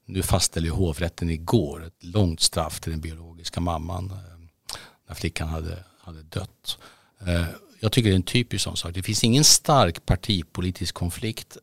nu 0.06 0.22
fastställde 0.22 0.70
hovrätten 0.70 1.30
igår 1.30 1.84
ett 1.86 2.04
långt 2.04 2.40
straff 2.40 2.80
till 2.80 2.92
den 2.92 3.00
biologiska 3.00 3.60
mamman 3.60 4.10
ehm, 4.10 4.48
när 5.08 5.14
flickan 5.14 5.48
hade, 5.48 5.84
hade 6.00 6.22
dött. 6.22 6.78
Ehm, 7.26 7.44
jag 7.80 7.92
tycker 7.92 8.08
det 8.08 8.14
är 8.14 8.16
en 8.16 8.22
typisk 8.22 8.64
sån 8.64 8.76
sak. 8.76 8.94
Det 8.94 9.02
finns 9.02 9.24
ingen 9.24 9.44
stark 9.44 10.06
partipolitisk 10.06 10.94
konflikt 10.94 11.56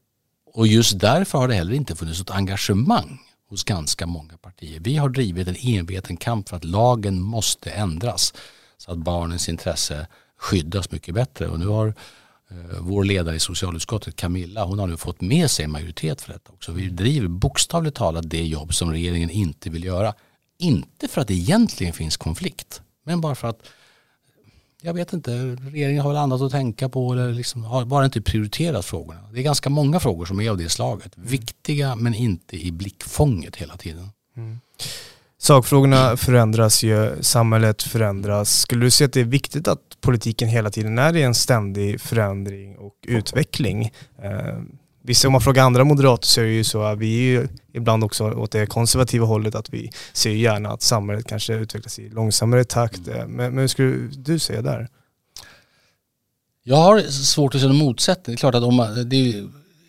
och 0.54 0.68
just 0.68 1.00
därför 1.00 1.38
har 1.38 1.48
det 1.48 1.54
heller 1.54 1.74
inte 1.74 1.96
funnits 1.96 2.20
något 2.20 2.32
engagemang 2.32 3.20
hos 3.50 3.64
ganska 3.64 4.06
många 4.06 4.38
partier. 4.38 4.80
Vi 4.80 4.98
har 4.98 5.10
drivit 5.10 5.48
en 5.48 5.56
enveten 5.60 6.18
kamp 6.18 6.50
för 6.50 6.58
att 6.58 6.64
lagen 6.64 7.22
måste 7.22 7.72
ändras 7.72 8.34
så 8.78 8.92
att 8.92 8.98
barnens 8.98 9.50
intresse 9.50 10.08
skyddas 10.38 10.92
mycket 10.92 11.16
bättre. 11.16 11.48
Och 11.48 11.60
nu 11.60 11.68
har 11.68 11.88
eh, 11.88 12.56
vår 12.80 13.04
ledare 13.04 13.36
i 13.36 13.40
socialutskottet 13.40 14.16
Camilla, 14.16 14.66
hon 14.66 14.80
har 14.80 14.88
nu 14.88 14.98
fått 14.98 15.22
med 15.22 15.52
sig 15.52 15.68
majoritet 15.68 16.22
för 16.22 16.34
detta 16.34 16.52
också. 16.52 16.72
Vi 16.72 16.90
driver 16.90 17.28
bokstavligt 17.28 17.98
talat 17.98 18.30
det 18.30 18.44
jobb 18.46 18.74
som 18.74 18.92
regeringen 18.92 19.30
inte 19.30 19.70
vill 19.70 19.84
göra. 19.84 20.14
Inte 20.58 21.08
för 21.08 21.22
att 21.22 21.28
det 21.28 21.34
egentligen 21.34 21.94
finns 21.94 22.18
konflikt, 22.18 22.82
men 23.04 23.22
bara 23.22 23.36
för 23.36 23.48
att 23.48 23.70
jag 24.86 24.94
vet 24.94 25.14
inte, 25.14 25.32
regeringen 25.72 26.02
har 26.02 26.10
väl 26.10 26.18
annat 26.18 26.42
att 26.42 26.52
tänka 26.52 26.90
på 26.90 27.14
eller 27.14 27.32
liksom 27.32 27.64
har 27.64 27.86
bara 27.86 28.06
inte 28.06 28.22
prioriterat 28.22 28.86
frågorna. 28.86 29.20
Det 29.34 29.40
är 29.40 29.44
ganska 29.44 29.70
många 29.70 30.00
frågor 30.00 30.26
som 30.26 30.42
är 30.42 30.50
av 30.50 30.58
det 30.58 30.70
slaget. 30.70 31.18
Mm. 31.18 31.30
Viktiga 31.30 31.96
men 31.96 32.14
inte 32.14 32.58
i 32.58 32.72
blickfånget 32.72 33.56
hela 33.56 33.78
tiden. 33.78 34.10
Mm. 34.38 34.60
Sakfrågorna 35.38 36.18
förändras 36.18 36.84
ju, 36.84 37.18
samhället 37.22 37.84
förändras. 37.84 38.60
Skulle 38.60 38.86
du 38.86 38.92
säga 38.92 39.06
att 39.06 39.14
det 39.14 39.20
är 39.20 39.24
viktigt 39.24 39.68
att 39.68 39.98
politiken 40.02 40.48
hela 40.48 40.70
tiden 40.70 40.98
är 40.98 41.16
i 41.16 41.24
en 41.24 41.36
ständig 41.36 42.02
förändring 42.02 42.78
och 42.78 42.96
utveckling? 43.08 43.92
Visst 45.06 45.26
om 45.26 45.32
man 45.32 45.42
frågar 45.42 45.64
andra 45.64 45.84
moderater 45.84 46.28
så 46.28 46.42
är 46.42 46.46
det 46.46 46.52
ju 46.52 46.64
så 46.64 46.84
att 46.84 47.00
vi 47.00 47.18
är 47.18 47.22
ju 47.22 47.48
ibland 47.74 48.04
också 48.04 48.32
åt 48.32 48.52
det 48.52 48.66
konservativa 48.66 49.26
hållet 49.26 49.56
att 49.56 49.70
vi 49.70 49.92
ser 50.14 50.32
gärna 50.32 50.70
att 50.70 50.82
samhället 50.82 51.28
kanske 51.28 51.54
utvecklas 51.54 52.00
i 52.00 52.10
långsammare 52.10 52.64
takt. 52.64 53.08
Mm. 53.08 53.32
Men, 53.32 53.54
men 53.54 53.58
hur 53.58 53.68
skulle 53.68 53.96
du 54.18 54.40
säga 54.40 54.62
där? 54.62 54.90
Jag 56.64 56.76
har 56.76 57.02
svårt 57.02 57.56
att 57.56 57.62
se 57.62 57.68
någon 57.68 57.78
motsättning. 57.78 58.36
Det 58.36 58.38
är 58.38 58.40
klart 58.40 58.56
att 58.56 58.64
om 58.64 58.76
man, 58.76 59.10
det 59.10 59.44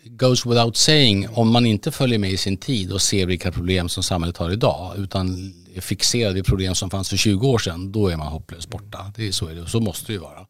goes 0.05 0.45
without 0.45 0.77
saying, 0.77 1.27
om 1.29 1.51
man 1.51 1.65
inte 1.65 1.91
följer 1.91 2.19
med 2.19 2.31
i 2.31 2.37
sin 2.37 2.57
tid 2.57 2.91
och 2.91 3.01
ser 3.01 3.25
vilka 3.25 3.51
problem 3.51 3.89
som 3.89 4.03
samhället 4.03 4.37
har 4.37 4.51
idag 4.51 4.93
utan 4.97 5.53
är 5.75 5.81
fixerad 5.81 6.33
vid 6.33 6.45
problem 6.45 6.75
som 6.75 6.89
fanns 6.89 7.09
för 7.09 7.17
20 7.17 7.47
år 7.47 7.57
sedan, 7.57 7.91
då 7.91 8.07
är 8.07 8.17
man 8.17 8.27
hopplöst 8.27 8.69
borta. 8.69 9.11
Det 9.15 9.27
är 9.27 9.31
så, 9.31 9.47
är 9.47 9.55
det, 9.55 9.67
så 9.67 9.79
måste 9.79 10.07
det 10.07 10.13
ju 10.13 10.19
vara. 10.19 10.47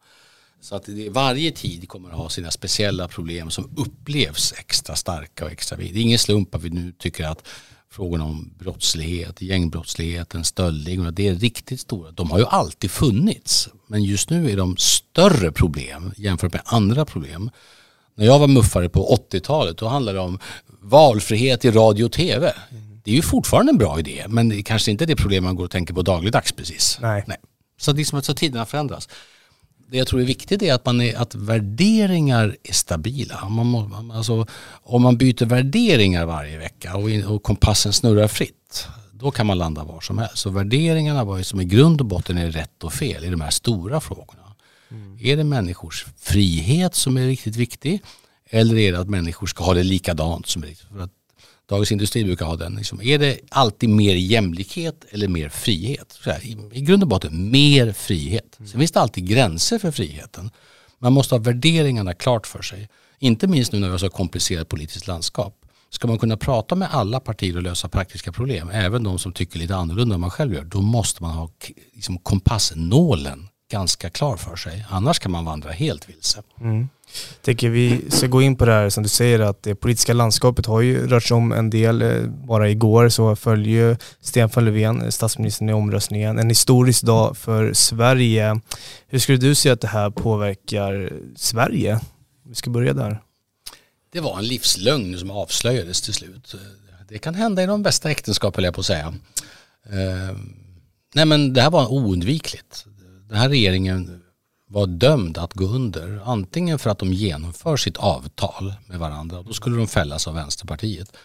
Så 0.66 0.76
att 0.76 0.84
det, 0.86 1.10
varje 1.10 1.50
tid 1.50 1.88
kommer 1.88 2.08
att 2.10 2.16
ha 2.16 2.28
sina 2.28 2.50
speciella 2.50 3.08
problem 3.08 3.50
som 3.50 3.70
upplevs 3.76 4.54
extra 4.58 4.96
starka 4.96 5.44
och 5.44 5.50
extra 5.50 5.78
vid. 5.78 5.94
Det 5.94 6.00
är 6.00 6.02
ingen 6.02 6.18
slump 6.18 6.54
att 6.54 6.62
vi 6.62 6.70
nu 6.70 6.92
tycker 6.98 7.26
att 7.26 7.48
frågorna 7.90 8.24
om 8.24 8.50
brottslighet, 8.58 9.42
gängbrottsligheten, 9.42 10.44
stöldligorna, 10.44 11.10
det 11.10 11.28
är 11.28 11.34
riktigt 11.34 11.80
stora. 11.80 12.10
De 12.10 12.30
har 12.30 12.38
ju 12.38 12.44
alltid 12.44 12.90
funnits, 12.90 13.68
men 13.86 14.02
just 14.02 14.30
nu 14.30 14.50
är 14.50 14.56
de 14.56 14.76
större 14.76 15.52
problem 15.52 16.12
jämfört 16.16 16.52
med 16.52 16.62
andra 16.64 17.04
problem. 17.04 17.50
När 18.14 18.26
jag 18.26 18.38
var 18.38 18.48
muffare 18.48 18.88
på 18.88 19.16
80-talet 19.30 19.78
då 19.78 19.88
handlade 19.88 20.18
det 20.18 20.22
om 20.22 20.38
valfrihet 20.82 21.64
i 21.64 21.70
radio 21.70 22.04
och 22.04 22.12
tv. 22.12 22.54
Det 23.04 23.10
är 23.10 23.14
ju 23.14 23.22
fortfarande 23.22 23.70
en 23.70 23.78
bra 23.78 23.98
idé, 23.98 24.24
men 24.28 24.48
det 24.48 24.56
är 24.56 24.62
kanske 24.62 24.90
inte 24.90 25.06
det 25.06 25.16
problem 25.16 25.44
man 25.44 25.56
går 25.56 25.64
och 25.64 25.70
tänker 25.70 25.94
på 25.94 26.02
dagligdags 26.02 26.52
precis. 26.52 26.98
Nej. 27.00 27.24
Nej. 27.26 27.36
Så 27.78 27.92
det 27.92 28.02
är 28.02 28.04
som 28.04 28.18
att 28.18 28.24
så 28.24 28.34
tiderna 28.34 28.66
förändras 28.66 29.08
det 29.90 29.96
jag 29.96 30.06
tror 30.06 30.20
är 30.20 30.24
viktigt 30.24 30.62
är 30.62 30.74
att, 30.74 30.86
man 30.86 31.00
är, 31.00 31.16
att 31.16 31.34
värderingar 31.34 32.56
är 32.62 32.72
stabila. 32.72 33.48
Man 33.48 33.66
må, 33.66 34.12
alltså, 34.14 34.46
om 34.82 35.02
man 35.02 35.16
byter 35.16 35.44
värderingar 35.44 36.26
varje 36.26 36.58
vecka 36.58 36.96
och, 36.96 37.34
och 37.34 37.42
kompassen 37.42 37.92
snurrar 37.92 38.28
fritt, 38.28 38.86
Då 39.12 39.30
kan 39.30 39.46
man 39.46 39.58
landa 39.58 39.84
var 39.84 40.00
som 40.00 40.18
helst. 40.18 40.38
Så 40.38 40.50
värderingarna 40.50 41.24
var 41.24 41.38
ju 41.38 41.44
som 41.44 41.60
i 41.60 41.64
grund 41.64 42.00
och 42.00 42.06
botten 42.06 42.38
är 42.38 42.50
rätt 42.50 42.84
och 42.84 42.92
fel 42.92 43.24
i 43.24 43.28
de 43.28 43.40
här 43.40 43.50
stora 43.50 44.00
frågorna. 44.00 44.54
Mm. 44.90 45.18
Är 45.20 45.36
det 45.36 45.44
människors 45.44 46.06
frihet 46.18 46.94
som 46.94 47.16
är 47.16 47.26
riktigt 47.26 47.56
viktig? 47.56 48.02
Eller 48.50 48.78
är 48.78 48.92
det 48.92 49.00
att 49.00 49.08
människor 49.08 49.46
ska 49.46 49.64
ha 49.64 49.74
det 49.74 49.82
likadant 49.82 50.46
som 50.46 50.62
är 50.62 50.66
riktigt? 50.66 50.88
För 50.88 51.00
att 51.00 51.12
Dagens 51.68 51.92
Industri 51.92 52.24
brukar 52.24 52.46
ha 52.46 52.56
den. 52.56 52.74
Liksom, 52.76 53.02
är 53.02 53.18
det 53.18 53.38
alltid 53.50 53.88
mer 53.88 54.14
jämlikhet 54.14 55.04
eller 55.10 55.28
mer 55.28 55.48
frihet? 55.48 56.18
Här, 56.24 56.44
i, 56.44 56.56
I 56.72 56.80
grund 56.80 57.02
och 57.02 57.08
botten 57.08 57.50
mer 57.50 57.92
frihet. 57.92 58.56
Sen 58.58 58.80
finns 58.80 58.92
det 58.92 59.00
alltid 59.00 59.28
gränser 59.28 59.78
för 59.78 59.90
friheten. 59.90 60.50
Man 60.98 61.12
måste 61.12 61.34
ha 61.34 61.40
värderingarna 61.40 62.14
klart 62.14 62.46
för 62.46 62.62
sig. 62.62 62.88
Inte 63.18 63.46
minst 63.46 63.72
nu 63.72 63.78
när 63.78 63.86
vi 63.86 63.90
har 63.90 63.98
så 63.98 64.08
komplicerat 64.08 64.68
politiskt 64.68 65.06
landskap. 65.06 65.54
Ska 65.90 66.08
man 66.08 66.18
kunna 66.18 66.36
prata 66.36 66.74
med 66.74 66.88
alla 66.90 67.20
partier 67.20 67.56
och 67.56 67.62
lösa 67.62 67.88
praktiska 67.88 68.32
problem, 68.32 68.70
även 68.70 69.02
de 69.02 69.18
som 69.18 69.32
tycker 69.32 69.58
lite 69.58 69.76
annorlunda 69.76 70.14
än 70.14 70.20
man 70.20 70.30
själv 70.30 70.54
gör, 70.54 70.64
då 70.64 70.80
måste 70.80 71.22
man 71.22 71.32
ha 71.32 71.50
liksom, 71.94 72.18
kompassnålen 72.18 73.48
ganska 73.70 74.10
klar 74.10 74.36
för 74.36 74.56
sig. 74.56 74.86
Annars 74.90 75.18
kan 75.18 75.32
man 75.32 75.44
vandra 75.44 75.70
helt 75.70 76.08
vilse. 76.08 76.42
Mm. 76.60 76.88
Tänker 77.42 77.68
vi 77.68 78.10
ska 78.10 78.26
gå 78.26 78.42
in 78.42 78.56
på 78.56 78.64
det 78.64 78.72
här 78.72 78.88
som 78.88 79.02
du 79.02 79.08
säger 79.08 79.40
att 79.40 79.62
det 79.62 79.74
politiska 79.74 80.12
landskapet 80.12 80.66
har 80.66 80.80
ju 80.80 81.08
rört 81.08 81.22
sig 81.22 81.34
om 81.34 81.52
en 81.52 81.70
del. 81.70 82.02
Eh, 82.02 82.22
bara 82.22 82.70
igår 82.70 83.08
så 83.08 83.36
följer 83.36 83.98
Stefan 84.20 84.64
Löfven, 84.64 85.02
eh, 85.02 85.08
statsministern 85.08 85.68
i 85.68 85.72
omröstningen. 85.72 86.38
En 86.38 86.48
historisk 86.48 87.02
dag 87.02 87.36
för 87.36 87.72
Sverige. 87.72 88.60
Hur 89.08 89.18
skulle 89.18 89.38
du 89.38 89.54
säga 89.54 89.72
att 89.72 89.80
det 89.80 89.88
här 89.88 90.10
påverkar 90.10 91.12
Sverige? 91.36 92.00
Vi 92.48 92.54
ska 92.54 92.70
börja 92.70 92.92
där. 92.92 93.22
Det 94.12 94.20
var 94.20 94.38
en 94.38 94.46
livslögn 94.46 95.18
som 95.18 95.30
avslöjades 95.30 96.02
till 96.02 96.14
slut. 96.14 96.54
Det 97.08 97.18
kan 97.18 97.34
hända 97.34 97.62
i 97.62 97.66
de 97.66 97.82
bästa 97.82 98.10
äktenskap, 98.10 98.56
höll 98.56 98.64
jag 98.64 98.74
på 98.74 98.80
att 98.80 98.86
säga. 98.86 99.14
Ehm, 99.90 100.54
nej 101.14 101.24
men 101.24 101.52
det 101.52 101.62
här 101.62 101.70
var 101.70 101.92
oundvikligt. 101.92 102.86
Den 103.28 103.38
här 103.38 103.48
regeringen 103.48 104.22
var 104.68 104.86
dömd 104.86 105.38
att 105.38 105.54
gå 105.54 105.64
under. 105.64 106.20
Antingen 106.24 106.78
för 106.78 106.90
att 106.90 106.98
de 106.98 107.12
genomför 107.12 107.76
sitt 107.76 107.96
avtal 107.96 108.74
med 108.86 108.98
varandra 108.98 109.38
och 109.38 109.44
då 109.44 109.52
skulle 109.52 109.76
de 109.76 109.88
fällas 109.88 110.28
av 110.28 110.34
Vänsterpartiet. 110.34 111.16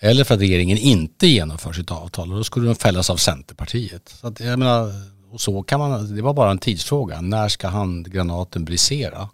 Eller 0.00 0.24
för 0.24 0.34
att 0.34 0.40
regeringen 0.40 0.78
inte 0.78 1.26
genomför 1.26 1.72
sitt 1.72 1.90
avtal 1.90 2.30
och 2.32 2.36
då 2.36 2.44
skulle 2.44 2.66
de 2.66 2.74
fällas 2.74 3.10
av 3.10 3.16
Centerpartiet. 3.16 4.08
Så 4.20 4.26
att, 4.26 4.40
jag 4.40 4.58
menar, 4.58 4.92
och 5.30 5.40
så 5.40 5.62
kan 5.62 5.80
man, 5.80 6.16
det 6.16 6.22
var 6.22 6.34
bara 6.34 6.50
en 6.50 6.58
tidsfråga. 6.58 7.20
När 7.20 7.48
ska 7.48 7.68
handgranaten 7.68 8.64
brisera? 8.64 9.28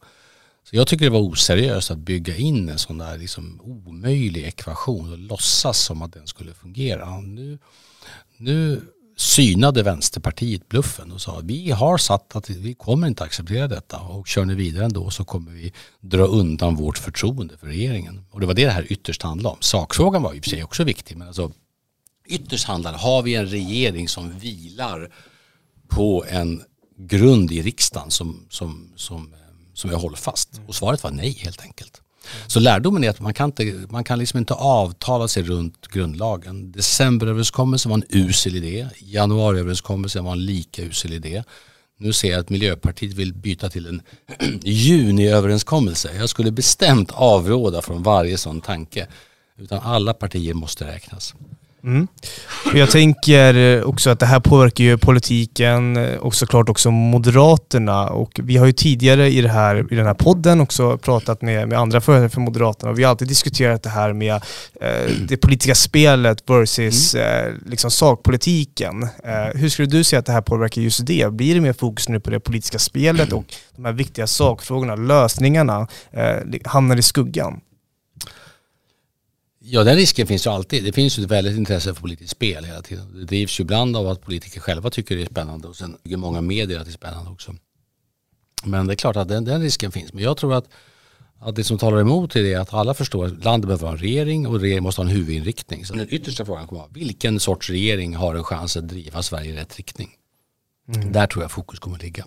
Så 0.71 0.77
jag 0.77 0.87
tycker 0.87 1.05
det 1.05 1.11
var 1.11 1.21
oseriöst 1.21 1.91
att 1.91 1.99
bygga 1.99 2.37
in 2.37 2.69
en 2.69 2.79
sån 2.79 2.99
där 2.99 3.19
liksom 3.19 3.61
omöjlig 3.65 4.45
ekvation 4.45 5.13
och 5.13 5.19
låtsas 5.19 5.79
som 5.79 6.03
att 6.03 6.13
den 6.13 6.27
skulle 6.27 6.55
fungera. 6.55 7.21
Nu, 7.21 7.59
nu 8.37 8.83
synade 9.17 9.83
Vänsterpartiet 9.83 10.69
bluffen 10.69 11.13
och 11.13 11.21
sa 11.21 11.41
vi 11.45 11.71
har 11.71 11.99
satt 11.99 12.37
att 12.37 12.51
vi 12.51 12.75
kommer 12.75 13.07
inte 13.07 13.25
acceptera 13.25 13.69
detta 13.69 14.01
och 14.01 14.27
kör 14.27 14.45
ni 14.45 14.55
vidare 14.55 14.85
ändå 14.85 15.11
så 15.11 15.25
kommer 15.25 15.53
vi 15.53 15.73
dra 16.01 16.25
undan 16.25 16.77
vårt 16.77 16.99
förtroende 16.99 17.59
för 17.59 17.67
regeringen. 17.67 18.25
Och 18.31 18.41
det 18.41 18.47
var 18.47 18.55
det 18.55 18.65
det 18.65 18.71
här 18.71 18.93
ytterst 18.93 19.23
handlade 19.23 19.53
om. 19.55 19.63
Sakfrågan 19.63 20.23
var 20.23 20.35
i 20.35 20.41
och 20.41 20.45
för 20.45 20.51
sig 20.51 20.65
också 20.65 20.85
viktig 20.85 21.17
men 21.17 21.29
alltså 21.29 21.53
ytterst 22.27 22.67
handlar 22.67 22.93
har 22.93 23.23
vi 23.23 23.35
en 23.35 23.47
regering 23.47 24.09
som 24.09 24.39
vilar 24.39 25.13
på 25.89 26.25
en 26.29 26.63
grund 26.99 27.53
i 27.53 27.63
riksdagen 27.63 28.11
som, 28.11 28.47
som, 28.51 28.93
som, 28.97 29.35
som 29.75 29.91
är 29.91 29.95
hållfast? 29.95 30.61
Och 30.67 30.75
svaret 30.75 31.03
var 31.03 31.11
nej 31.11 31.31
helt 31.31 31.63
enkelt. 31.63 32.03
Så 32.47 32.61
lärdomen 32.61 33.05
är 33.05 33.11
att 33.11 33.21
man 33.21 33.35
kan, 33.35 33.47
inte, 33.47 33.87
man 33.91 34.05
kan 34.05 34.19
liksom 34.19 34.39
inte 34.39 34.55
avtala 34.55 35.29
sig 35.29 35.43
runt 35.43 35.87
grundlagen. 35.87 36.73
Decemberöverenskommelsen 36.73 37.91
var 37.91 37.99
en 37.99 38.05
usel 38.09 38.57
idé. 38.57 38.89
Januariöverenskommelsen 38.99 40.25
var 40.25 40.33
en 40.33 40.45
lika 40.45 40.83
usel 40.83 41.13
idé. 41.13 41.45
Nu 41.99 42.13
ser 42.13 42.31
jag 42.31 42.41
att 42.41 42.51
Miljöpartiet 42.51 43.13
vill 43.15 43.35
byta 43.35 43.69
till 43.69 43.87
en 43.87 44.03
juniöverenskommelse. 44.63 46.17
Jag 46.19 46.29
skulle 46.29 46.51
bestämt 46.51 47.11
avråda 47.13 47.83
från 47.83 48.03
varje 48.03 48.39
sån 48.39 48.61
tanke. 48.61 49.07
Utan 49.59 49.79
alla 49.79 50.15
partier 50.15 50.55
måste 50.55 50.87
räknas. 50.87 51.35
Mm. 51.87 52.09
Jag 52.75 52.91
tänker 52.91 53.85
också 53.85 54.11
att 54.11 54.21
det 54.21 54.27
här 54.27 54.41
påverkar 54.41 54.85
ju 54.85 54.99
politiken 54.99 55.97
och 56.19 56.35
såklart 56.35 56.69
också 56.69 56.91
Moderaterna. 56.91 58.09
Och 58.09 58.41
vi 58.43 58.57
har 58.57 58.67
ju 58.67 58.73
tidigare 58.73 59.31
i, 59.31 59.41
det 59.41 59.49
här, 59.49 59.93
i 59.93 59.97
den 59.97 60.07
här 60.07 60.15
podden 60.15 60.61
också 60.61 60.99
pratat 60.99 61.43
med, 61.43 61.69
med 61.69 61.79
andra 61.79 62.01
företrädare 62.01 62.31
för 62.31 62.41
Moderaterna 62.41 62.91
och 62.91 62.99
vi 62.99 63.03
har 63.03 63.11
alltid 63.11 63.29
diskuterat 63.29 63.83
det 63.83 63.89
här 63.89 64.13
med 64.13 64.35
eh, 64.81 65.11
det 65.29 65.37
politiska 65.37 65.75
spelet 65.75 66.51
versus 66.51 67.15
mm. 67.15 67.47
eh, 67.47 67.53
liksom 67.67 67.91
sakpolitiken. 67.91 69.03
Eh, 69.03 69.61
hur 69.61 69.69
skulle 69.69 69.89
du 69.89 70.05
säga 70.05 70.21
att 70.21 70.27
det 70.27 70.33
här 70.33 70.43
påverkar 70.43 70.83
just 70.83 71.07
det? 71.07 71.33
Blir 71.33 71.55
det 71.55 71.61
mer 71.61 71.73
fokus 71.73 72.09
nu 72.09 72.21
på 72.21 72.31
det 72.31 72.41
politiska 72.41 72.79
spelet 72.79 73.33
och 73.33 73.45
de 73.77 73.85
här 73.85 73.93
viktiga 73.93 74.27
sakfrågorna, 74.27 74.97
lösningarna, 74.97 75.89
eh, 76.13 76.37
hamnar 76.65 76.97
i 76.97 77.03
skuggan? 77.03 77.61
Ja, 79.69 79.85
den 79.85 79.97
risken 79.97 80.27
finns 80.27 80.47
ju 80.47 80.51
alltid. 80.51 80.85
Det 80.85 80.93
finns 80.93 81.19
ju 81.19 81.23
ett 81.23 81.31
väldigt 81.31 81.57
intresse 81.57 81.95
för 81.95 82.01
politiskt 82.01 82.31
spel 82.31 82.65
hela 82.65 82.83
tiden. 82.83 83.19
Det 83.19 83.25
drivs 83.25 83.61
ju 83.61 83.63
ibland 83.63 83.97
av 83.97 84.09
att 84.09 84.21
politiker 84.21 84.61
själva 84.61 84.91
tycker 84.91 85.17
det 85.17 85.23
är 85.23 85.27
spännande 85.27 85.69
och 85.69 85.77
sen 85.77 85.97
tycker 86.03 86.17
många 86.17 86.41
medier 86.41 86.79
att 86.79 86.85
det 86.85 86.91
är 86.91 86.93
spännande 86.93 87.31
också. 87.31 87.55
Men 88.65 88.87
det 88.87 88.93
är 88.93 88.97
klart 88.97 89.17
att 89.17 89.29
den, 89.29 89.45
den 89.45 89.63
risken 89.63 89.93
finns. 89.93 90.13
Men 90.13 90.25
jag 90.25 90.37
tror 90.37 90.55
att, 90.55 90.69
att 91.39 91.57
det 91.57 91.65
som 91.65 91.79
talar 91.79 92.01
emot 92.01 92.37
är 92.37 92.59
att 92.59 92.75
alla 92.75 92.95
förstår 92.95 93.27
att 93.27 93.45
landet 93.45 93.69
behöver 93.69 93.87
ha 93.87 93.93
en 93.93 93.99
regering 93.99 94.47
och 94.47 94.61
regeringen 94.61 94.83
måste 94.83 95.01
ha 95.01 95.09
en 95.09 95.17
huvudinriktning. 95.17 95.87
Så 95.87 95.95
den 95.95 96.07
yttersta 96.11 96.45
frågan 96.45 96.67
kommer 96.67 96.83
att 96.83 96.89
vara 96.89 96.95
vilken 96.95 97.41
sorts 97.41 97.71
regering 97.71 98.17
har 98.17 98.35
en 98.35 98.45
chans 98.45 98.77
att 98.77 98.89
driva 98.89 99.23
Sverige 99.23 99.53
i 99.53 99.57
rätt 99.57 99.77
riktning? 99.77 100.11
Mm. 100.95 101.13
Där 101.13 101.27
tror 101.27 101.45
jag 101.45 101.51
fokus 101.51 101.79
kommer 101.79 101.97
att 101.97 102.03
ligga. 102.03 102.27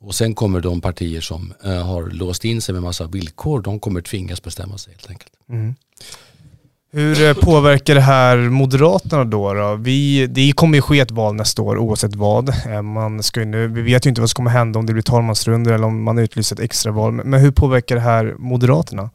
Och 0.00 0.14
sen 0.14 0.34
kommer 0.34 0.60
de 0.60 0.80
partier 0.80 1.20
som 1.20 1.54
uh, 1.66 1.72
har 1.72 2.06
låst 2.10 2.44
in 2.44 2.62
sig 2.62 2.72
med 2.72 2.82
massa 2.82 3.06
villkor, 3.06 3.60
de 3.60 3.80
kommer 3.80 4.00
tvingas 4.00 4.42
bestämma 4.42 4.78
sig 4.78 4.92
helt 4.92 5.10
enkelt. 5.10 5.32
Mm. 5.48 5.74
Hur 6.92 7.22
eh, 7.22 7.34
påverkar 7.34 7.94
det 7.94 8.00
här 8.00 8.36
Moderaterna 8.36 9.24
då? 9.24 9.54
då? 9.54 9.74
Vi, 9.74 10.26
det 10.26 10.52
kommer 10.52 10.78
ju 10.78 10.82
ske 10.82 11.00
ett 11.00 11.10
val 11.10 11.34
nästa 11.34 11.62
år 11.62 11.78
oavsett 11.78 12.14
vad. 12.14 12.48
Eh, 12.48 12.82
man 12.82 13.22
ska 13.22 13.44
nu, 13.44 13.68
vi 13.68 13.82
vet 13.82 14.06
ju 14.06 14.08
inte 14.08 14.20
vad 14.20 14.30
som 14.30 14.34
kommer 14.34 14.50
hända 14.50 14.78
om 14.78 14.86
det 14.86 14.92
blir 14.92 15.02
talmansrundor 15.02 15.72
eller 15.72 15.86
om 15.86 16.02
man 16.02 16.18
utlyser 16.18 16.56
ett 16.56 16.60
extraval. 16.60 17.12
Men 17.12 17.40
hur 17.40 17.50
påverkar 17.50 17.94
det 17.94 18.00
här 18.00 18.34
Moderaterna? 18.38 19.10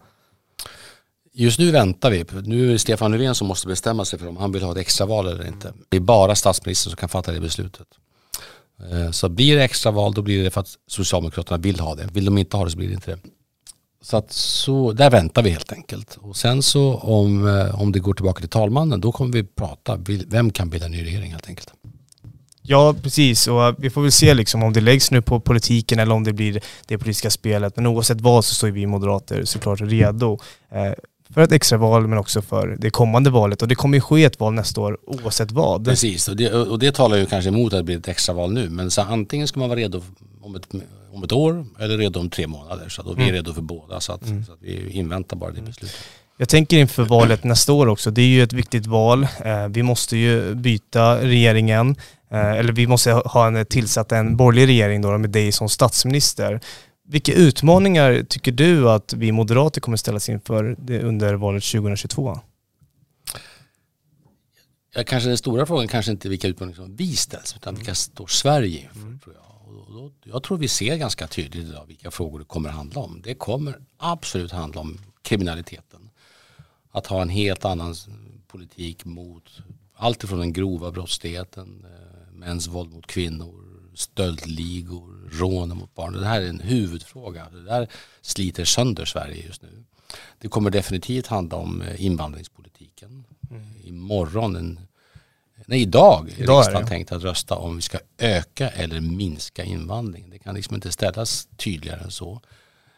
Just 1.34 1.60
nu 1.60 1.72
väntar 1.72 2.12
vi. 2.12 2.26
Nu 2.44 2.68
är 2.68 2.72
det 2.72 2.80
Stefan 2.80 3.12
Löfven 3.12 3.36
som 3.36 3.48
måste 3.48 3.68
bestämma 3.68 4.06
sig 4.06 4.20
för 4.20 4.28
om 4.28 4.38
han 4.38 4.52
vill 4.52 4.64
ha 4.64 4.72
ett 4.72 4.78
extraval 4.78 5.28
eller 5.28 5.48
inte. 5.48 5.74
Det 5.90 5.98
är 5.98 6.02
bara 6.02 6.36
statsministern 6.36 6.92
som 6.92 6.98
kan 6.98 7.10
fatta 7.10 7.32
det 7.32 7.40
beslutet. 7.40 7.88
Eh, 8.92 9.12
så 9.12 9.30
blir 9.30 9.56
det 9.56 9.64
extraval 9.64 10.14
då 10.14 10.22
blir 10.22 10.44
det 10.44 10.52
för 10.52 10.62
att 10.62 10.70
Socialdemokraterna 10.88 11.58
vill 11.58 11.80
ha 11.80 11.96
det. 11.96 12.08
Vill 12.14 12.26
de 12.26 12.38
inte 12.38 12.58
ha 12.58 12.66
det 12.66 12.72
så 12.72 12.78
blir 12.78 12.88
det 12.88 12.94
inte 12.94 13.12
det. 13.12 13.20
Så, 14.06 14.18
att 14.18 14.32
så 14.32 14.92
där 14.92 15.10
väntar 15.10 15.44
vi 15.44 15.50
helt 15.50 15.72
enkelt. 15.72 16.18
Och 16.22 16.38
sen 16.38 16.64
så 16.64 16.96
om, 16.96 17.48
eh, 17.48 17.82
om 17.82 17.92
det 17.92 18.00
går 18.00 18.14
tillbaka 18.14 18.40
till 18.40 18.50
talmannen 18.50 19.02
då 19.02 19.12
kommer 19.12 19.34
vi 19.34 19.44
prata, 19.44 20.00
vem 20.28 20.52
kan 20.52 20.70
bilda 20.70 20.88
ny 20.88 21.06
regering 21.06 21.32
helt 21.32 21.48
enkelt. 21.48 21.74
Ja, 22.62 22.96
precis. 23.04 23.48
Och 23.48 23.76
vi 23.78 23.90
får 23.90 24.02
väl 24.02 24.12
se 24.12 24.34
liksom 24.34 24.64
om 24.64 24.74
det 24.74 24.82
läggs 24.82 25.12
nu 25.12 25.22
på 25.22 25.40
politiken 25.40 26.00
eller 26.00 26.16
om 26.16 26.24
det 26.24 26.34
blir 26.34 26.62
det 26.86 26.98
politiska 26.98 27.30
spelet. 27.30 27.76
Men 27.76 27.88
oavsett 27.88 28.22
vad 28.22 28.46
så 28.46 28.56
står 28.56 28.68
vi 28.68 28.86
moderater 28.86 29.46
såklart 29.46 29.82
redo 29.82 30.40
eh, 30.72 30.94
för 31.34 31.42
ett 31.42 31.52
extraval 31.52 32.08
men 32.08 32.18
också 32.18 32.42
för 32.42 32.78
det 32.80 32.90
kommande 32.90 33.30
valet. 33.30 33.62
Och 33.62 33.68
det 33.68 33.76
kommer 33.76 33.98
ju 33.98 34.02
ske 34.02 34.24
ett 34.24 34.40
val 34.40 34.54
nästa 34.54 34.82
år 34.82 34.98
oavsett 35.08 35.52
vad. 35.52 35.86
Precis, 35.86 36.28
och 36.28 36.36
det, 36.36 36.54
och 36.54 36.80
det 36.80 36.92
talar 36.92 37.18
ju 37.18 37.26
kanske 37.26 37.50
emot 37.50 37.74
att 37.74 37.80
det 37.80 37.84
blir 37.84 37.98
ett 37.98 38.08
extraval 38.08 38.54
nu. 38.54 38.70
Men 38.70 38.92
så 38.92 39.02
antingen 39.02 39.48
ska 39.48 39.60
man 39.60 39.70
vara 39.70 39.80
redo 39.80 40.02
om 40.42 40.56
ett, 40.56 40.68
om 41.16 41.24
ett 41.24 41.32
år 41.32 41.66
eller 41.80 41.98
redo 41.98 42.20
om 42.20 42.30
tre 42.30 42.48
månader. 42.48 42.90
Så 42.90 43.02
mm. 43.02 43.16
vi 43.16 43.30
är 43.30 43.34
redo 43.34 43.54
för 43.54 43.62
båda 43.62 44.00
så 44.00 44.14
att, 44.14 44.26
mm. 44.26 44.46
så 44.46 44.54
att 44.54 44.62
vi 44.62 44.90
inväntar 44.90 45.38
bara 45.38 45.52
det 45.52 45.62
beslutet. 45.62 45.98
Jag 46.38 46.50
tänker 46.50 46.78
inför 46.78 47.04
valet 47.04 47.44
nästa 47.44 47.74
år 47.74 47.88
också, 47.88 48.12
det 48.12 48.22
är 48.22 48.28
ju 48.28 48.44
ett 48.44 48.54
viktigt 48.54 48.86
val. 48.86 49.24
Eh, 49.24 49.68
vi 49.68 49.84
måste 49.84 50.18
ju 50.18 50.56
byta 50.56 51.22
regeringen, 51.22 51.96
eh, 52.32 52.52
eller 52.52 52.74
vi 52.74 52.88
måste 52.88 53.12
ha 53.12 53.48
en, 53.48 53.66
tillsatt 53.66 54.12
en 54.12 54.38
borgerlig 54.38 54.68
regering 54.68 55.02
då 55.02 55.18
med 55.18 55.30
dig 55.30 55.52
som 55.52 55.70
statsminister. 55.70 56.60
Vilka 57.08 57.34
utmaningar 57.34 58.26
tycker 58.30 58.52
du 58.52 58.90
att 58.90 59.14
vi 59.14 59.32
moderater 59.32 59.82
kommer 59.82 59.98
ställas 59.98 60.30
inför 60.30 60.76
under 60.90 61.34
valet 61.34 61.64
2022? 61.64 62.40
Ja, 64.96 65.04
kanske 65.04 65.30
den 65.30 65.38
stora 65.38 65.66
frågan 65.66 65.88
kanske 65.88 66.12
inte 66.12 66.30
vilka 66.30 66.48
utmaningar 66.48 66.76
som 66.76 66.96
vi 66.96 67.16
ställs 67.16 67.56
utan 67.56 67.76
vilka 67.76 67.96
står 67.96 68.28
Sverige 68.28 68.80
inför. 68.80 69.00
Mm. 69.00 69.20
Tror 69.20 69.36
jag. 69.36 69.45
Då, 69.76 70.12
jag 70.24 70.44
tror 70.44 70.58
vi 70.58 70.68
ser 70.68 70.96
ganska 70.96 71.28
tydligt 71.28 71.68
idag 71.68 71.86
vilka 71.86 72.12
frågor 72.12 72.40
det 72.40 72.46
kommer 72.46 72.70
handla 72.70 73.02
om. 73.02 73.22
Det 73.24 73.36
kommer 73.36 73.80
absolut 73.98 74.52
handla 74.52 74.82
om 74.82 74.98
kriminaliteten. 75.22 76.10
Att 76.92 77.08
ha 77.08 77.22
en 77.22 77.30
helt 77.30 77.66
annan 77.66 77.96
politik 78.48 79.06
mot 79.06 79.62
allt 79.96 80.24
ifrån 80.24 80.40
den 80.40 80.54
grova 80.54 80.92
brottsligheten, 80.92 81.86
eh, 81.86 82.34
mäns 82.34 82.68
våld 82.68 82.94
mot 82.94 83.08
kvinnor, 83.08 83.66
stöldligor, 83.94 85.30
rån 85.32 85.78
mot 85.78 85.96
barn. 85.96 86.14
Det 86.14 86.26
här 86.26 86.42
är 86.42 86.50
en 86.50 86.60
huvudfråga. 86.60 87.50
Det 87.50 87.64
där 87.64 87.88
sliter 88.22 88.66
sönder 88.66 89.06
Sverige 89.06 89.46
just 89.46 89.62
nu. 89.62 89.84
Det 90.40 90.48
kommer 90.48 90.70
definitivt 90.70 91.28
handla 91.28 91.58
om 91.58 91.82
eh, 91.82 92.06
invandringspolitiken. 92.06 93.26
Mm. 93.52 93.64
Imorgon 93.84 94.56
en, 94.56 94.80
Nej, 95.66 95.82
idag 95.82 96.30
är 96.30 96.44
Idag 96.44 96.56
är 96.56 96.60
riksdagen 96.60 96.86
det. 96.86 96.90
tänkt 96.90 97.12
att 97.12 97.24
rösta 97.24 97.56
om 97.56 97.76
vi 97.76 97.82
ska 97.82 97.98
öka 98.18 98.70
eller 98.70 99.02
minska 99.02 99.64
invandringen. 99.64 100.30
Det 100.30 100.40
kan 100.40 100.56
liksom 100.56 100.76
inte 100.76 100.92
ställas 100.92 101.48
tydligare 101.58 102.00
än 102.00 102.12
så. 102.12 102.42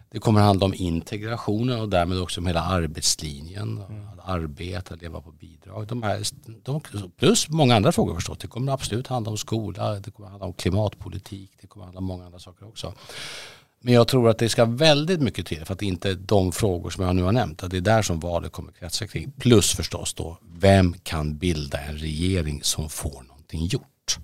Det 0.10 0.19
kommer 0.19 0.41
handla 0.41 0.65
om 0.65 0.73
integrationen 0.73 1.80
och 1.80 1.89
därmed 1.89 2.21
också 2.21 2.41
om 2.41 2.47
hela 2.47 2.62
arbetslinjen. 2.62 3.82
Att 4.13 4.30
arbeta, 4.30 4.95
leva 4.95 5.21
på 5.21 5.32
bidrag. 5.32 5.88
De 5.88 6.03
här, 6.03 6.23
de, 6.63 6.82
plus 7.17 7.49
många 7.49 7.75
andra 7.75 7.91
frågor 7.91 8.15
förstås. 8.15 8.38
Det 8.38 8.47
kommer 8.47 8.71
absolut 8.71 9.08
handla 9.08 9.32
om 9.32 9.38
skola, 9.38 9.99
det 9.99 10.12
kommer 10.12 10.30
handla 10.30 10.45
om 10.45 10.53
klimatpolitik, 10.53 11.51
det 11.62 11.67
kommer 11.67 11.86
handla 11.86 11.99
om 11.99 12.06
många 12.06 12.25
andra 12.25 12.39
saker 12.39 12.67
också. 12.67 12.93
Men 13.81 13.93
jag 13.93 14.07
tror 14.07 14.29
att 14.29 14.37
det 14.37 14.49
ska 14.49 14.65
väldigt 14.65 15.21
mycket 15.21 15.45
till 15.45 15.65
för 15.65 15.73
att 15.73 15.79
det 15.79 15.85
inte 15.85 16.09
är 16.09 16.15
de 16.15 16.51
frågor 16.51 16.89
som 16.89 17.03
jag 17.03 17.15
nu 17.15 17.23
har 17.23 17.31
nämnt. 17.31 17.63
Att 17.63 17.71
det 17.71 17.77
är 17.77 17.81
där 17.81 18.01
som 18.01 18.19
valet 18.19 18.51
kommer 18.51 18.71
kretsa 18.71 19.07
kring. 19.07 19.31
Plus 19.31 19.71
förstås 19.75 20.13
då, 20.13 20.37
vem 20.59 20.93
kan 21.03 21.37
bilda 21.37 21.79
en 21.79 21.97
regering 21.97 22.59
som 22.63 22.89
får 22.89 23.23
någonting 23.27 23.65
gjort? 23.65 24.17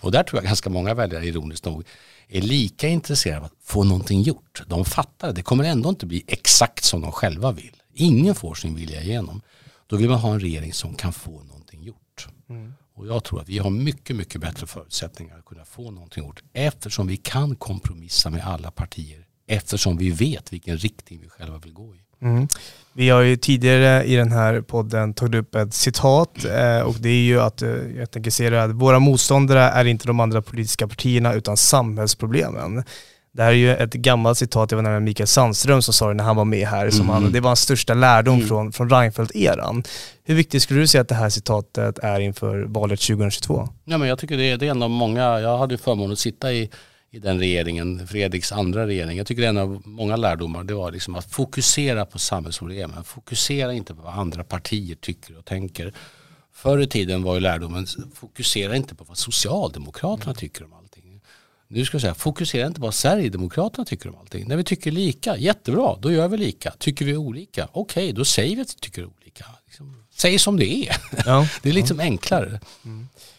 Och 0.00 0.12
där 0.12 0.22
tror 0.22 0.38
jag 0.42 0.44
ganska 0.46 0.70
många 0.70 0.94
väljare, 0.94 1.26
ironiskt 1.26 1.64
nog, 1.64 1.84
är 2.28 2.40
lika 2.40 2.88
intresserade 2.88 3.38
av 3.38 3.44
att 3.44 3.52
få 3.62 3.84
någonting 3.84 4.22
gjort. 4.22 4.62
De 4.66 4.84
fattar, 4.84 5.32
det 5.32 5.42
kommer 5.42 5.64
ändå 5.64 5.88
inte 5.88 6.06
bli 6.06 6.24
exakt 6.26 6.84
som 6.84 7.00
de 7.00 7.12
själva 7.12 7.52
vill. 7.52 7.76
Ingen 7.94 8.34
får 8.34 8.54
sin 8.54 8.74
vilja 8.74 9.02
igenom. 9.02 9.40
Då 9.88 9.96
vill 9.96 10.08
man 10.08 10.18
ha 10.18 10.32
en 10.32 10.40
regering 10.40 10.72
som 10.72 10.94
kan 10.94 11.12
få 11.12 11.42
någonting 11.42 11.82
gjort. 11.82 12.28
Och 12.94 13.06
jag 13.06 13.24
tror 13.24 13.40
att 13.40 13.48
vi 13.48 13.58
har 13.58 13.70
mycket, 13.70 14.16
mycket 14.16 14.40
bättre 14.40 14.66
förutsättningar 14.66 15.38
att 15.38 15.44
kunna 15.44 15.64
få 15.64 15.90
någonting 15.90 16.24
gjort 16.24 16.42
eftersom 16.52 17.06
vi 17.06 17.16
kan 17.16 17.56
kompromissa 17.56 18.30
med 18.30 18.46
alla 18.46 18.70
partier 18.70 19.24
eftersom 19.46 19.96
vi 19.96 20.10
vet 20.10 20.52
vilken 20.52 20.76
riktning 20.76 21.20
vi 21.22 21.28
själva 21.28 21.58
vill 21.58 21.72
gå 21.72 21.94
i. 21.94 21.98
Mm. 22.20 22.48
Vi 22.92 23.08
har 23.08 23.20
ju 23.20 23.36
tidigare 23.36 24.04
i 24.04 24.16
den 24.16 24.32
här 24.32 24.60
podden 24.60 25.14
tagit 25.14 25.34
upp 25.34 25.54
ett 25.54 25.74
citat 25.74 26.44
eh, 26.44 26.80
och 26.80 26.94
det 26.94 27.08
är 27.08 27.22
ju 27.22 27.40
att, 27.40 27.62
eh, 27.62 27.70
jag 27.70 28.10
tänker 28.10 28.30
se 28.30 28.50
det, 28.50 28.62
att 28.62 28.70
våra 28.70 28.98
motståndare 28.98 29.60
är 29.60 29.84
inte 29.84 30.06
de 30.06 30.20
andra 30.20 30.42
politiska 30.42 30.88
partierna 30.88 31.34
utan 31.34 31.56
samhällsproblemen. 31.56 32.84
Det 33.38 33.44
här 33.44 33.50
är 33.50 33.54
ju 33.54 33.74
ett 33.76 33.92
gammalt 33.94 34.38
citat, 34.38 34.70
det 34.70 34.76
var 34.76 34.82
nämligen 34.82 35.04
Mikael 35.04 35.26
Sandström 35.26 35.82
som 35.82 35.94
sa 35.94 36.08
det 36.08 36.14
när 36.14 36.24
han 36.24 36.36
var 36.36 36.44
med 36.44 36.68
här, 36.68 36.90
som 36.90 37.08
han, 37.08 37.32
det 37.32 37.40
var 37.40 37.48
hans 37.48 37.60
största 37.60 37.94
lärdom 37.94 38.34
Mm. 38.34 38.48
från, 38.48 38.72
från 38.72 38.90
Reinfeldt-eran. 38.90 39.84
Hur 40.24 40.34
viktigt 40.34 40.62
skulle 40.62 40.80
du 40.80 40.86
säga 40.86 41.02
att 41.02 41.08
det 41.08 41.14
här 41.14 41.28
citatet 41.28 41.98
är 41.98 42.20
inför 42.20 42.62
valet 42.62 43.00
2022? 43.00 43.68
Ja, 43.84 43.98
men 43.98 44.08
jag 44.08 44.18
tycker 44.18 44.36
det 44.36 44.50
är, 44.50 44.56
det 44.56 44.66
är 44.66 44.70
en 44.70 44.82
av 44.82 44.90
många, 44.90 45.40
jag 45.40 45.58
hade 45.58 45.78
förmånen 45.78 46.12
att 46.12 46.18
sitta 46.18 46.52
i, 46.52 46.70
i 47.10 47.18
den 47.18 47.38
regeringen, 47.38 48.06
Fredriks 48.06 48.52
andra 48.52 48.86
regering. 48.86 49.18
Jag 49.18 49.26
tycker 49.26 49.42
det 49.42 49.46
är 49.46 49.50
en 49.50 49.58
av 49.58 49.82
många 49.84 50.16
lärdomar, 50.16 50.64
det 50.64 50.74
var 50.74 50.92
liksom 50.92 51.14
att 51.14 51.32
fokusera 51.32 52.06
på 52.06 52.18
samhällsproblemen. 52.18 53.04
Fokusera 53.04 53.72
inte 53.72 53.94
på 53.94 54.02
vad 54.02 54.14
andra 54.14 54.44
partier 54.44 54.96
tycker 55.00 55.38
och 55.38 55.44
tänker. 55.44 55.92
Förr 56.54 56.78
i 56.78 56.86
tiden 56.86 57.22
var 57.22 57.34
ju 57.34 57.40
lärdomen, 57.40 57.86
fokusera 58.14 58.76
inte 58.76 58.94
på 58.94 59.04
vad 59.04 59.18
Socialdemokraterna 59.18 60.34
tycker 60.34 60.64
om. 60.64 60.70
Nu 61.70 61.84
ska 61.84 61.94
jag 61.94 62.02
säga, 62.02 62.14
fokusera 62.14 62.66
inte 62.66 62.80
på 62.80 62.86
vad 62.86 62.94
Sverigedemokraterna 62.94 63.84
tycker 63.84 64.08
om 64.08 64.16
allting. 64.16 64.48
När 64.48 64.56
vi 64.56 64.64
tycker 64.64 64.90
lika, 64.90 65.36
jättebra, 65.36 65.96
då 66.00 66.12
gör 66.12 66.28
vi 66.28 66.36
lika. 66.36 66.70
Tycker 66.78 67.04
vi 67.04 67.16
olika, 67.16 67.68
okej, 67.72 68.12
då 68.12 68.24
säger 68.24 68.56
vi 68.56 68.62
att 68.62 68.74
vi 68.74 68.78
tycker 68.80 69.04
olika. 69.04 69.17
Liksom, 69.66 70.02
säg 70.16 70.38
som 70.38 70.56
det 70.56 70.66
är. 70.66 70.96
Ja. 71.26 71.46
Det 71.62 71.68
är 71.68 71.72
liksom 71.72 72.00
enklare. 72.00 72.60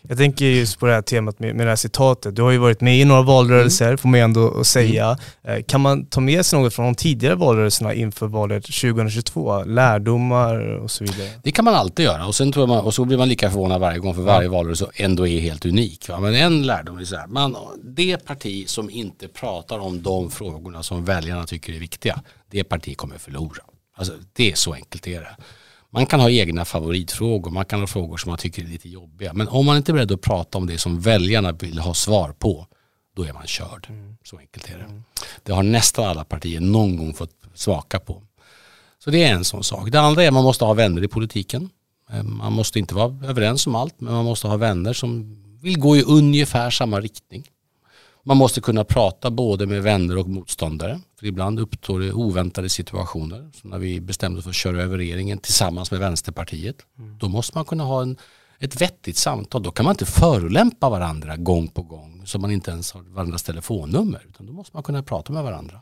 Jag 0.01 0.17
tänker 0.17 0.45
just 0.45 0.79
på 0.79 0.85
det 0.85 0.93
här 0.93 1.01
temat 1.01 1.39
med, 1.39 1.55
med 1.55 1.65
det 1.65 1.69
här 1.71 1.75
citatet. 1.75 2.35
Du 2.35 2.41
har 2.41 2.51
ju 2.51 2.57
varit 2.57 2.81
med 2.81 2.99
i 2.99 3.05
några 3.05 3.21
valrörelser, 3.21 3.97
får 3.97 4.09
man 4.09 4.19
ju 4.19 4.23
ändå 4.23 4.59
att 4.59 4.67
säga. 4.67 5.17
Eh, 5.43 5.63
Kan 5.67 5.81
man 5.81 6.05
ta 6.05 6.21
med 6.21 6.45
sig 6.45 6.59
något 6.59 6.73
från 6.73 6.85
de 6.85 6.95
tidigare 6.95 7.35
valrörelserna 7.35 7.93
inför 7.93 8.27
valet 8.27 8.63
2022? 8.63 9.63
Lärdomar 9.63 10.59
och 10.77 10.91
så 10.91 11.03
vidare. 11.03 11.29
Det 11.43 11.51
kan 11.51 11.65
man 11.65 11.75
alltid 11.75 12.05
göra 12.05 12.25
och, 12.27 12.35
sen 12.35 12.51
tror 12.51 12.67
man, 12.67 12.77
och 12.85 12.93
så 12.93 13.05
blir 13.05 13.17
man 13.17 13.29
lika 13.29 13.49
förvånad 13.51 13.81
varje 13.81 13.99
gång 13.99 14.15
för 14.15 14.21
varje 14.21 14.49
valrörelse 14.49 14.87
ändå 14.95 15.27
är 15.27 15.39
helt 15.39 15.65
unik. 15.65 16.09
Va? 16.09 16.19
Men 16.19 16.35
en 16.35 16.65
lärdom 16.65 16.97
är 16.97 17.05
så 17.05 17.15
här, 17.15 17.27
man, 17.27 17.55
det 17.83 18.17
parti 18.25 18.69
som 18.69 18.89
inte 18.89 19.27
pratar 19.27 19.79
om 19.79 20.03
de 20.03 20.31
frågorna 20.31 20.83
som 20.83 21.05
väljarna 21.05 21.45
tycker 21.45 21.73
är 21.73 21.79
viktiga, 21.79 22.21
det 22.51 22.63
parti 22.63 22.97
kommer 22.97 23.17
förlora. 23.17 23.61
Alltså, 23.97 24.13
det 24.33 24.51
är 24.51 24.55
så 24.55 24.73
enkelt 24.73 25.03
det 25.03 25.15
är 25.15 25.21
det. 25.21 25.35
Man 25.91 26.05
kan 26.05 26.19
ha 26.19 26.29
egna 26.29 26.65
favoritfrågor, 26.65 27.51
man 27.51 27.65
kan 27.65 27.79
ha 27.79 27.87
frågor 27.87 28.17
som 28.17 28.29
man 28.29 28.37
tycker 28.37 28.63
är 28.63 28.67
lite 28.67 28.89
jobbiga. 28.89 29.33
Men 29.33 29.47
om 29.47 29.65
man 29.65 29.77
inte 29.77 29.91
är 29.91 29.93
beredd 29.93 30.11
att 30.11 30.21
prata 30.21 30.57
om 30.57 30.67
det 30.67 30.77
som 30.77 30.99
väljarna 31.01 31.51
vill 31.51 31.79
ha 31.79 31.93
svar 31.93 32.31
på, 32.31 32.67
då 33.15 33.23
är 33.23 33.33
man 33.33 33.47
körd. 33.47 33.87
Så 34.23 34.37
enkelt 34.37 34.69
är 34.69 34.77
det. 34.77 35.01
Det 35.43 35.51
har 35.51 35.63
nästan 35.63 36.05
alla 36.05 36.23
partier 36.23 36.59
någon 36.59 36.97
gång 36.97 37.13
fått 37.13 37.31
smaka 37.53 37.99
på. 37.99 38.23
Så 39.03 39.09
det 39.11 39.23
är 39.23 39.33
en 39.33 39.45
sån 39.45 39.63
sak. 39.63 39.91
Det 39.91 39.99
andra 40.01 40.23
är 40.23 40.27
att 40.27 40.33
man 40.33 40.43
måste 40.43 40.65
ha 40.65 40.73
vänner 40.73 41.03
i 41.03 41.07
politiken. 41.07 41.69
Eh, 42.11 42.23
Man 42.23 42.53
måste 42.53 42.79
inte 42.79 42.95
vara 42.95 43.27
överens 43.27 43.67
om 43.67 43.75
allt, 43.75 44.01
men 44.01 44.13
man 44.13 44.25
måste 44.25 44.47
ha 44.47 44.57
vänner 44.57 44.93
som 44.93 45.35
vill 45.61 45.79
gå 45.79 45.97
i 45.97 46.03
ungefär 46.03 46.69
samma 46.69 46.99
riktning. 47.01 47.43
Man 48.29 48.37
måste 48.37 48.61
kunna 48.61 48.83
prata 48.83 49.31
både 49.31 49.65
med 49.65 49.83
vänner 49.83 50.17
och 50.17 50.27
motståndare. 50.27 50.99
För 51.19 51.25
ibland 51.25 51.59
uppstår 51.59 51.99
det 51.99 52.13
oväntade 52.13 52.69
situationer. 52.69 53.49
Som 53.53 53.69
när 53.69 53.77
vi 53.77 54.01
bestämde 54.01 54.37
oss 54.37 54.43
för 54.43 54.49
att 54.49 54.55
köra 54.55 54.81
över 54.81 54.97
regeringen 54.97 55.37
tillsammans 55.37 55.91
med 55.91 55.99
Vänsterpartiet. 55.99 56.75
Då 57.19 57.29
måste 57.29 57.57
man 57.57 57.65
kunna 57.65 57.83
ha 57.83 58.01
en, 58.01 58.17
ett 58.59 58.81
vettigt 58.81 59.17
samtal. 59.17 59.63
Då 59.63 59.71
kan 59.71 59.85
man 59.85 59.93
inte 59.93 60.05
förolämpa 60.05 60.89
varandra 60.89 61.37
gång 61.37 61.67
på 61.67 61.81
gång. 61.81 62.23
Så 62.25 62.39
man 62.39 62.51
inte 62.51 62.71
ens 62.71 62.91
har 62.91 63.01
varandras 63.01 63.43
telefonnummer. 63.43 64.25
Utan 64.29 64.45
då 64.45 64.53
måste 64.53 64.75
man 64.75 64.83
kunna 64.83 65.03
prata 65.03 65.33
med 65.33 65.43
varandra. 65.43 65.81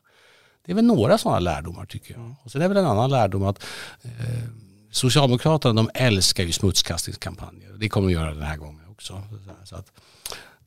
Det 0.66 0.72
är 0.72 0.76
väl 0.76 0.86
några 0.86 1.18
sådana 1.18 1.40
lärdomar 1.40 1.86
tycker 1.86 2.14
jag. 2.14 2.36
Och 2.44 2.52
sen 2.52 2.62
är 2.62 2.68
väl 2.68 2.78
en 2.78 2.86
annan 2.86 3.10
lärdom 3.10 3.44
att 3.44 3.64
eh, 4.02 4.12
Socialdemokraterna 4.92 5.74
de 5.74 5.90
älskar 5.94 6.44
ju 6.44 6.52
smutskastningskampanjer. 6.52 7.74
Det 7.80 7.90
kommer 7.90 8.08
de 8.08 8.14
göra 8.14 8.34
den 8.34 8.44
här 8.44 8.58
gången 8.58 8.82
också. 8.90 9.24
Så 9.64 9.76
att, 9.76 9.92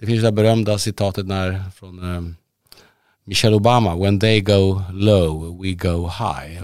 det 0.00 0.06
finns 0.06 0.20
det 0.20 0.26
där 0.26 0.32
berömda 0.32 0.78
citatet 0.78 1.26
när, 1.26 1.70
från 1.70 2.14
eh, 2.14 2.22
Michelle 3.24 3.56
Obama. 3.56 3.96
When 3.96 4.20
they 4.20 4.40
go 4.40 4.82
low, 4.92 5.62
we 5.62 5.72
go 5.72 6.08
high. 6.08 6.62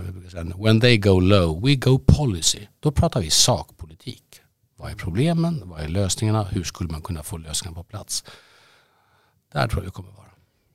When 0.63 0.81
they 0.81 0.97
go 0.97 1.21
low, 1.21 1.67
we 1.67 1.75
go 1.75 1.99
policy. 1.99 2.67
Då 2.81 2.91
pratar 2.91 3.21
vi 3.21 3.31
sakpolitik. 3.31 4.41
Vad 4.77 4.91
är 4.91 4.95
problemen? 4.95 5.63
Vad 5.65 5.81
är 5.81 5.89
lösningarna? 5.89 6.45
Hur 6.45 6.65
skulle 6.65 6.91
man 6.91 7.03
kunna 7.03 7.23
få 7.23 7.37
lösningar 7.37 7.75
på 7.75 7.85
plats? 7.85 8.25
Där 9.53 9.69
tror 9.69 9.83
jag 9.83 9.85
vi 9.85 9.91
kommer 9.91 10.13
vara. 10.13 10.26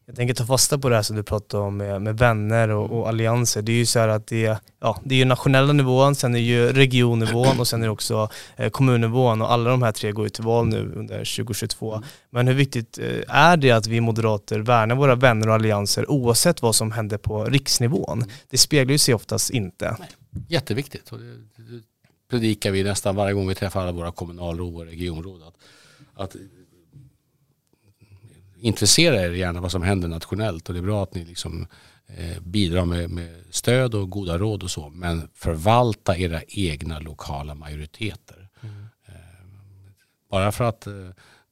Jag 0.06 0.16
tänker 0.16 0.34
ta 0.34 0.46
fasta 0.46 0.78
på 0.78 0.90
det 0.90 0.96
här 0.96 1.04
som 1.04 1.16
du 1.16 1.24
pratade 1.24 1.64
om 1.64 1.78
med, 1.78 2.02
med 2.02 2.18
vänner 2.18 2.70
och, 2.70 3.00
och 3.00 3.08
allianser. 3.08 3.62
Det 3.62 3.72
är 3.72 3.76
ju 3.76 3.86
så 3.86 4.00
här 4.00 4.08
att 4.08 4.28
det, 4.28 4.58
ja, 4.80 5.02
det 5.04 5.16
är 5.16 5.20
ju 5.20 5.26
nationella 5.26 5.74
nivån, 5.74 6.16
sen 6.16 6.36
är 6.36 6.40
det 6.40 6.46
ju 6.46 6.74
regionnivån 6.74 7.60
och 7.60 7.68
sen 7.68 7.82
är 7.82 7.86
det 7.86 7.92
också 7.92 8.30
eh, 8.56 8.70
kommunnivån 8.70 9.42
och 9.42 9.52
alla 9.52 9.70
de 9.70 9.82
här 9.82 9.92
tre 9.92 10.12
går 10.12 10.26
ju 10.26 10.30
till 10.30 10.44
val 10.44 10.68
nu 10.68 10.92
under 10.96 11.18
2022. 11.18 12.04
Men 12.30 12.48
hur 12.48 12.54
viktigt 12.54 12.98
eh, 12.98 13.36
är 13.36 13.58
det 13.58 13.72
att 13.72 13.88
vi 13.88 14.02
moderater 14.02 14.60
värnar 14.60 14.96
våra 14.96 15.16
vänner 15.16 15.48
och 15.48 15.54
allianser 15.54 16.12
oavsett 16.12 16.62
vad 16.62 16.76
som 16.76 16.92
händer 16.92 17.18
på 17.18 17.46
riksnivån? 17.46 18.24
Det 18.50 18.58
speglar 18.58 18.92
ju 18.92 18.98
sig 18.98 19.14
oftast 19.14 19.50
inte. 19.50 19.98
Jätteviktigt. 20.48 21.12
Och 21.12 21.20
det, 21.20 21.34
det 21.58 21.82
predikar 22.30 22.72
vi 22.72 22.84
nästan 22.84 23.16
varje 23.16 23.34
gång 23.34 23.48
vi 23.48 23.56
träffar 23.56 23.82
alla 23.82 23.92
våra 23.92 24.12
kommunalråd 24.12 24.76
och 24.76 24.86
regionråd. 24.86 25.42
Att, 25.44 25.56
att 26.16 26.36
intressera 28.62 29.22
er 29.22 29.30
gärna 29.32 29.62
vad 29.62 29.72
som 29.72 29.84
händer 29.84 30.08
nationellt 30.08 30.68
och 30.68 30.74
det 30.74 30.80
är 30.80 30.84
bra 30.84 31.04
att 31.04 31.16
ni 31.16 31.26
liksom 31.26 31.68
eh, 32.08 32.42
bidrar 32.42 32.86
med, 32.86 33.10
med 33.10 33.44
stöd 33.50 33.96
och 33.96 34.10
goda 34.10 34.38
råd 34.38 34.64
och 34.64 34.72
så. 34.72 34.90
Men 34.90 35.30
förvalta 35.36 36.18
era 36.18 36.42
egna 36.48 37.00
lokala 37.00 37.56
majoriteter. 37.56 38.50
Eh, 39.08 39.14
bara 40.32 40.52
för 40.52 40.64
att 40.64 40.88
eh, 40.88 40.94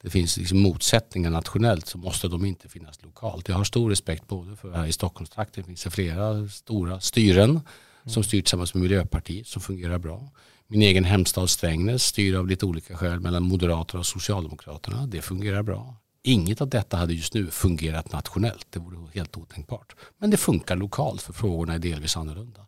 det 0.01 0.09
finns 0.09 0.37
liksom 0.37 0.59
motsättningar 0.59 1.29
nationellt 1.29 1.85
så 1.85 1.97
måste 1.97 2.27
de 2.27 2.45
inte 2.45 2.69
finnas 2.69 3.03
lokalt. 3.03 3.47
Jag 3.47 3.55
har 3.55 3.63
stor 3.63 3.89
respekt 3.89 4.27
både 4.27 4.55
för 4.55 4.71
här 4.71 4.85
i 4.85 4.91
Stockholmstrakten 4.91 5.63
finns 5.63 5.83
det 5.83 5.91
flera 5.91 6.47
stora 6.47 6.99
styren 6.99 7.61
som 8.05 8.23
styr 8.23 8.41
tillsammans 8.41 8.73
med 8.73 8.83
Miljöpartiet 8.83 9.47
som 9.47 9.61
fungerar 9.61 9.97
bra. 9.97 10.29
Min 10.67 10.81
egen 10.81 11.03
hemstad 11.03 11.49
Strängnäs 11.49 12.03
styr 12.03 12.35
av 12.35 12.47
lite 12.47 12.65
olika 12.65 12.97
skäl 12.97 13.19
mellan 13.19 13.43
Moderaterna 13.43 13.99
och 13.99 14.05
Socialdemokraterna. 14.05 15.07
Det 15.07 15.21
fungerar 15.21 15.63
bra. 15.63 15.95
Inget 16.23 16.62
av 16.62 16.69
detta 16.69 16.97
hade 16.97 17.13
just 17.13 17.34
nu 17.34 17.47
fungerat 17.47 18.12
nationellt. 18.12 18.67
Det 18.69 18.79
vore 18.79 18.97
helt 19.13 19.38
otänkbart. 19.38 19.95
Men 20.17 20.29
det 20.29 20.38
funkar 20.38 20.75
lokalt 20.75 21.21
för 21.21 21.34
frågorna 21.34 21.73
är 21.73 21.79
delvis 21.79 22.17
annorlunda. 22.17 22.62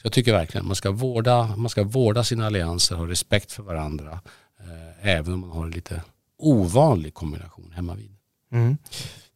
Så 0.00 0.06
jag 0.06 0.12
tycker 0.12 0.32
verkligen 0.32 0.66
man 0.66 0.76
ska 0.76 0.90
vårda, 0.90 1.56
man 1.56 1.70
ska 1.70 1.84
vårda 1.84 2.24
sina 2.24 2.46
allianser, 2.46 2.96
ha 2.96 3.06
respekt 3.06 3.52
för 3.52 3.62
varandra. 3.62 4.20
Eh, 4.60 5.08
även 5.08 5.34
om 5.34 5.40
man 5.40 5.50
har 5.50 5.64
en 5.64 5.70
lite 5.70 6.02
ovanlig 6.38 7.14
kombination 7.14 7.72
hemma 7.76 7.94
vid. 7.94 8.10
Mm. 8.52 8.76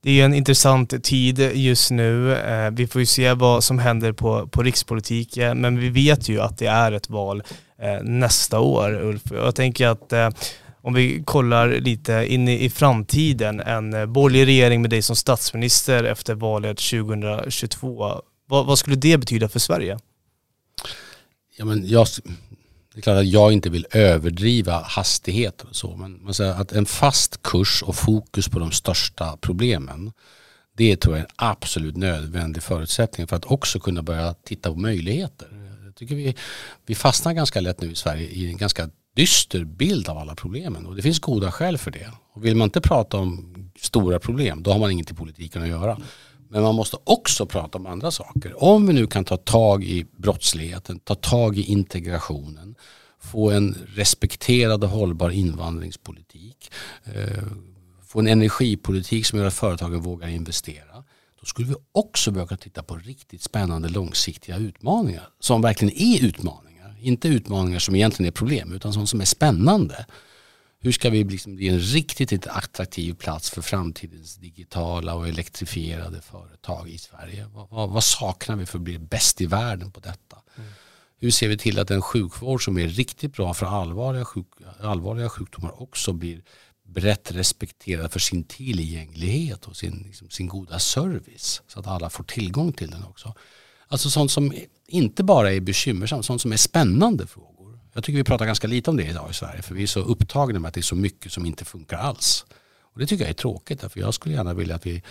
Det 0.03 0.11
är 0.11 0.15
ju 0.15 0.23
en 0.23 0.35
intressant 0.35 1.05
tid 1.05 1.39
just 1.39 1.91
nu. 1.91 2.35
Eh, 2.35 2.71
vi 2.71 2.87
får 2.87 3.01
ju 3.01 3.07
se 3.07 3.33
vad 3.33 3.65
som 3.65 3.79
händer 3.79 4.13
på, 4.13 4.49
på 4.49 4.63
rikspolitiken, 4.63 5.61
men 5.61 5.79
vi 5.79 5.89
vet 5.89 6.29
ju 6.29 6.41
att 6.41 6.59
det 6.59 6.67
är 6.67 6.93
ett 6.93 7.11
val 7.11 7.43
eh, 7.79 8.03
nästa 8.03 8.61
år, 8.61 9.03
Ulf. 9.03 9.23
Jag 9.31 9.55
tänker 9.55 9.87
att 9.87 10.13
eh, 10.13 10.31
om 10.85 10.95
vi 10.95 11.23
kollar 11.25 11.69
lite 11.69 12.27
in 12.29 12.49
i, 12.49 12.65
i 12.65 12.71
framtiden, 12.71 13.61
en 13.61 13.95
eh, 13.95 14.07
borgerlig 14.07 14.47
regering 14.47 14.81
med 14.81 14.91
dig 14.91 15.03
som 15.03 15.17
statsminister 15.17 16.05
efter 16.05 16.35
valet 16.35 16.79
2022, 16.79 18.23
vad, 18.47 18.67
vad 18.67 18.79
skulle 18.79 18.97
det 18.97 19.19
betyda 19.19 19.49
för 19.49 19.59
Sverige? 19.59 19.99
Ja, 21.57 21.65
men 21.65 21.89
jag, 21.89 22.07
Det 22.95 23.01
är 23.01 23.03
klart 23.03 23.19
att 23.19 23.27
jag 23.27 23.53
inte 23.53 23.71
vill 23.71 23.87
överdriva 23.91 24.83
hastighet 24.83 25.63
och 25.63 25.77
så, 25.77 25.97
men 25.97 26.25
man 26.25 26.35
säger 26.35 26.53
att 26.53 26.73
en 26.73 26.87
fast 26.87 27.43
kurs 27.43 27.83
och 27.83 27.97
fokus 27.97 28.49
på 28.49 28.59
de 28.59 28.73
största 28.73 29.37
problemen, 29.37 30.13
det 30.77 30.97
tror 30.97 31.15
jag 31.15 31.21
är 31.21 31.25
en 31.25 31.35
absolut 31.37 31.97
nödvändig 31.97 32.63
förutsättning 32.63 33.27
för 33.27 33.37
att 33.37 33.45
också 33.45 33.81
kunna 33.81 34.03
börja 34.03 34.35
titta 34.35 34.71
på 34.71 34.77
möjligheter. 34.77 35.49
Jag 35.85 35.95
tycker 35.95 36.15
vi, 36.15 36.37
vi 36.87 36.95
fastnar 36.95 37.33
ganska 37.33 37.61
lätt 37.61 37.81
nu 37.81 37.93
i 37.93 37.95
Sverige 37.95 38.29
i 38.29 38.47
en 38.47 38.57
ganska 38.57 38.89
dyster 39.15 39.65
bild 39.65 40.09
av 40.09 40.19
alla 40.19 40.35
problemen 40.35 40.87
och 40.87 40.97
det 40.97 41.03
finns 41.03 41.19
goda 41.19 41.53
skäl 41.53 41.79
för 41.79 41.91
det. 41.91 42.11
Och 42.33 42.45
vill 42.45 42.57
man 42.57 42.65
inte 42.65 42.81
prata 42.81 43.17
om 43.17 43.55
stora 43.81 44.19
problem, 44.19 44.63
då 44.63 44.73
har 44.73 44.79
man 44.79 44.91
inget 44.91 45.11
i 45.11 45.15
politiken 45.15 45.63
att 45.63 45.69
göra. 45.69 45.99
Men 46.49 46.63
man 46.63 46.75
måste 46.75 46.97
också 47.05 47.47
prata 47.47 47.79
om 47.79 47.87
andra 47.87 48.11
saker. 48.11 48.65
Om 48.65 48.87
vi 48.87 48.93
nu 48.93 49.07
kan 49.07 49.25
ta 49.25 49.37
tag 49.37 49.85
i 49.85 50.07
brottsligheten, 50.17 50.99
ta 50.99 51.15
tag 51.15 51.59
i 51.59 51.63
integrationen, 51.63 52.75
få 53.21 53.51
en 53.51 53.77
respekterad 53.87 54.85
och 54.85 54.91
hållbar 54.91 55.31
invandringspolitik, 55.31 56.71
eh, 57.05 57.43
få 58.07 58.19
en 58.21 58.27
energipolitik 58.27 59.27
som 59.27 59.39
gör 59.39 59.47
att 59.47 59.55
företagen 59.55 60.01
vågar 60.01 60.29
investera. 60.29 61.05
Då 61.41 61.47
skulle 61.47 61.69
vi 61.69 61.75
också 61.93 62.31
börja 62.31 62.57
titta 62.57 62.83
på 62.83 62.97
riktigt 62.97 63.43
spännande 63.43 63.89
långsiktiga 63.89 64.57
utmaningar 64.57 65.29
som 65.41 65.63
verkligen 65.63 65.95
är 65.97 66.25
utmaningar. 66.25 66.74
Inte 67.05 67.29
utmaningar 67.29 67.79
som 67.79 67.95
egentligen 67.95 68.29
är 68.29 68.33
problem 68.33 68.73
utan 68.73 68.93
sånt 68.93 69.09
som 69.09 69.21
är 69.21 69.25
spännande. 69.25 70.07
Hur 70.81 70.93
ska 70.93 71.11
vi 71.11 71.25
liksom 71.25 71.57
bli 71.57 71.69
en 71.69 71.79
riktigt 71.79 72.47
attraktiv 72.47 73.15
plats 73.15 73.51
för 73.51 73.63
framtidens 73.63 74.37
digitala 74.37 75.15
och 75.15 75.29
elektrifierade 75.29 76.21
företag 76.21 76.89
i 76.89 76.99
Sverige? 76.99 77.47
Vad, 77.53 77.71
vad, 77.71 77.91
vad 77.91 78.05
saknar 78.05 78.57
vi 78.57 78.67
för 78.67 78.79
att 78.79 78.85
bli 78.85 78.99
bäst 78.99 79.41
i 79.41 79.47
världen 79.47 79.91
på 79.91 80.01
detta? 80.01 80.43
Mm. 80.57 80.71
Hur 81.19 81.31
ser 81.31 81.49
vi 81.49 81.59
till 81.59 81.79
att 81.79 81.91
en 81.91 82.03
sjukvård 82.03 82.65
som 82.65 82.79
är 82.79 82.89
riktigt 82.89 83.33
bra 83.33 83.55
för 83.55 83.67
allvarliga, 83.67 84.25
sjuk, 84.25 84.47
allvarliga 84.81 85.29
sjukdomar 85.29 85.83
också 85.83 86.13
blir 86.13 86.43
brett 86.87 87.33
respekterad 87.33 88.13
för 88.13 88.21
sin 88.21 88.45
tillgänglighet 88.45 89.67
och 89.67 89.77
sin, 89.77 90.03
liksom, 90.07 90.31
sin 90.31 90.49
goda 90.49 90.79
service 90.79 91.63
så 91.67 91.81
att 91.81 91.87
alla 91.87 92.11
får 92.11 92.25
tillgång 92.25 92.73
till 92.73 92.91
den 92.91 93.05
också. 93.05 93.35
Alltså 93.89 94.11
sånt 94.11 94.31
som 94.31 94.53
inte 94.87 95.25
bara 95.25 95.53
är 95.53 95.61
bekymmersamt, 95.61 96.25
sånt 96.25 96.41
som 96.41 96.53
är 96.53 96.57
spännande 96.57 97.27
frågor. 97.27 97.79
Jag 97.93 98.05
tycker 98.05 98.17
vi 98.17 98.25
pratar 98.25 98.47
ganska 98.47 98.67
lite 98.67 98.91
om 98.91 98.97
det 98.97 99.05
idag 99.05 99.31
i 99.31 99.35
Sverige 99.35 99.63
för 99.63 99.75
vi 99.75 99.83
är 99.83 99.87
så 99.87 100.01
upptagna 100.01 100.59
med 100.59 100.69
att 100.69 100.75
det 100.75 100.81
är 100.81 100.83
så 100.83 100.97
mycket 100.97 101.33
som 101.33 101.47
inte 101.47 101.65
funkar 101.65 101.99
alls. 101.99 102.45
Och 102.81 103.01
det 103.01 103.07
tycker 103.07 103.25
jag 103.25 103.31
är 103.31 103.35
tråkigt 103.35 103.81
för 103.81 104.01
jag 104.01 104.15
skulle 104.15 104.35
gärna 104.35 104.55
vilja 104.55 104.75
att 104.75 104.87
vi 104.87 105.03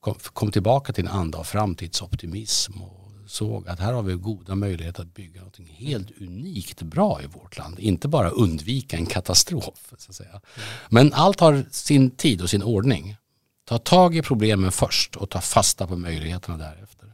kom, 0.00 0.14
kom 0.32 0.52
tillbaka 0.52 0.92
till 0.92 1.06
en 1.06 1.12
anda 1.12 1.38
av 1.38 1.44
framtidsoptimism 1.44 2.82
och 2.82 3.06
såg 3.26 3.68
att 3.68 3.80
här 3.80 3.92
har 3.92 4.02
vi 4.02 4.14
goda 4.14 4.54
möjligheter 4.54 5.02
att 5.02 5.14
bygga 5.14 5.42
något 5.42 5.58
helt 5.68 6.10
unikt 6.20 6.82
bra 6.82 7.22
i 7.22 7.26
vårt 7.26 7.58
land. 7.58 7.78
Inte 7.78 8.08
bara 8.08 8.30
undvika 8.30 8.96
en 8.96 9.06
katastrof. 9.06 9.92
Så 9.98 10.10
att 10.10 10.16
säga. 10.16 10.40
Men 10.88 11.12
allt 11.12 11.40
har 11.40 11.64
sin 11.70 12.10
tid 12.10 12.42
och 12.42 12.50
sin 12.50 12.62
ordning. 12.62 13.16
Ta 13.64 13.78
tag 13.78 14.16
i 14.16 14.22
problemen 14.22 14.72
först 14.72 15.16
och 15.16 15.30
ta 15.30 15.40
fasta 15.40 15.86
på 15.86 15.96
möjligheterna 15.96 16.56
därefter. 16.56 17.05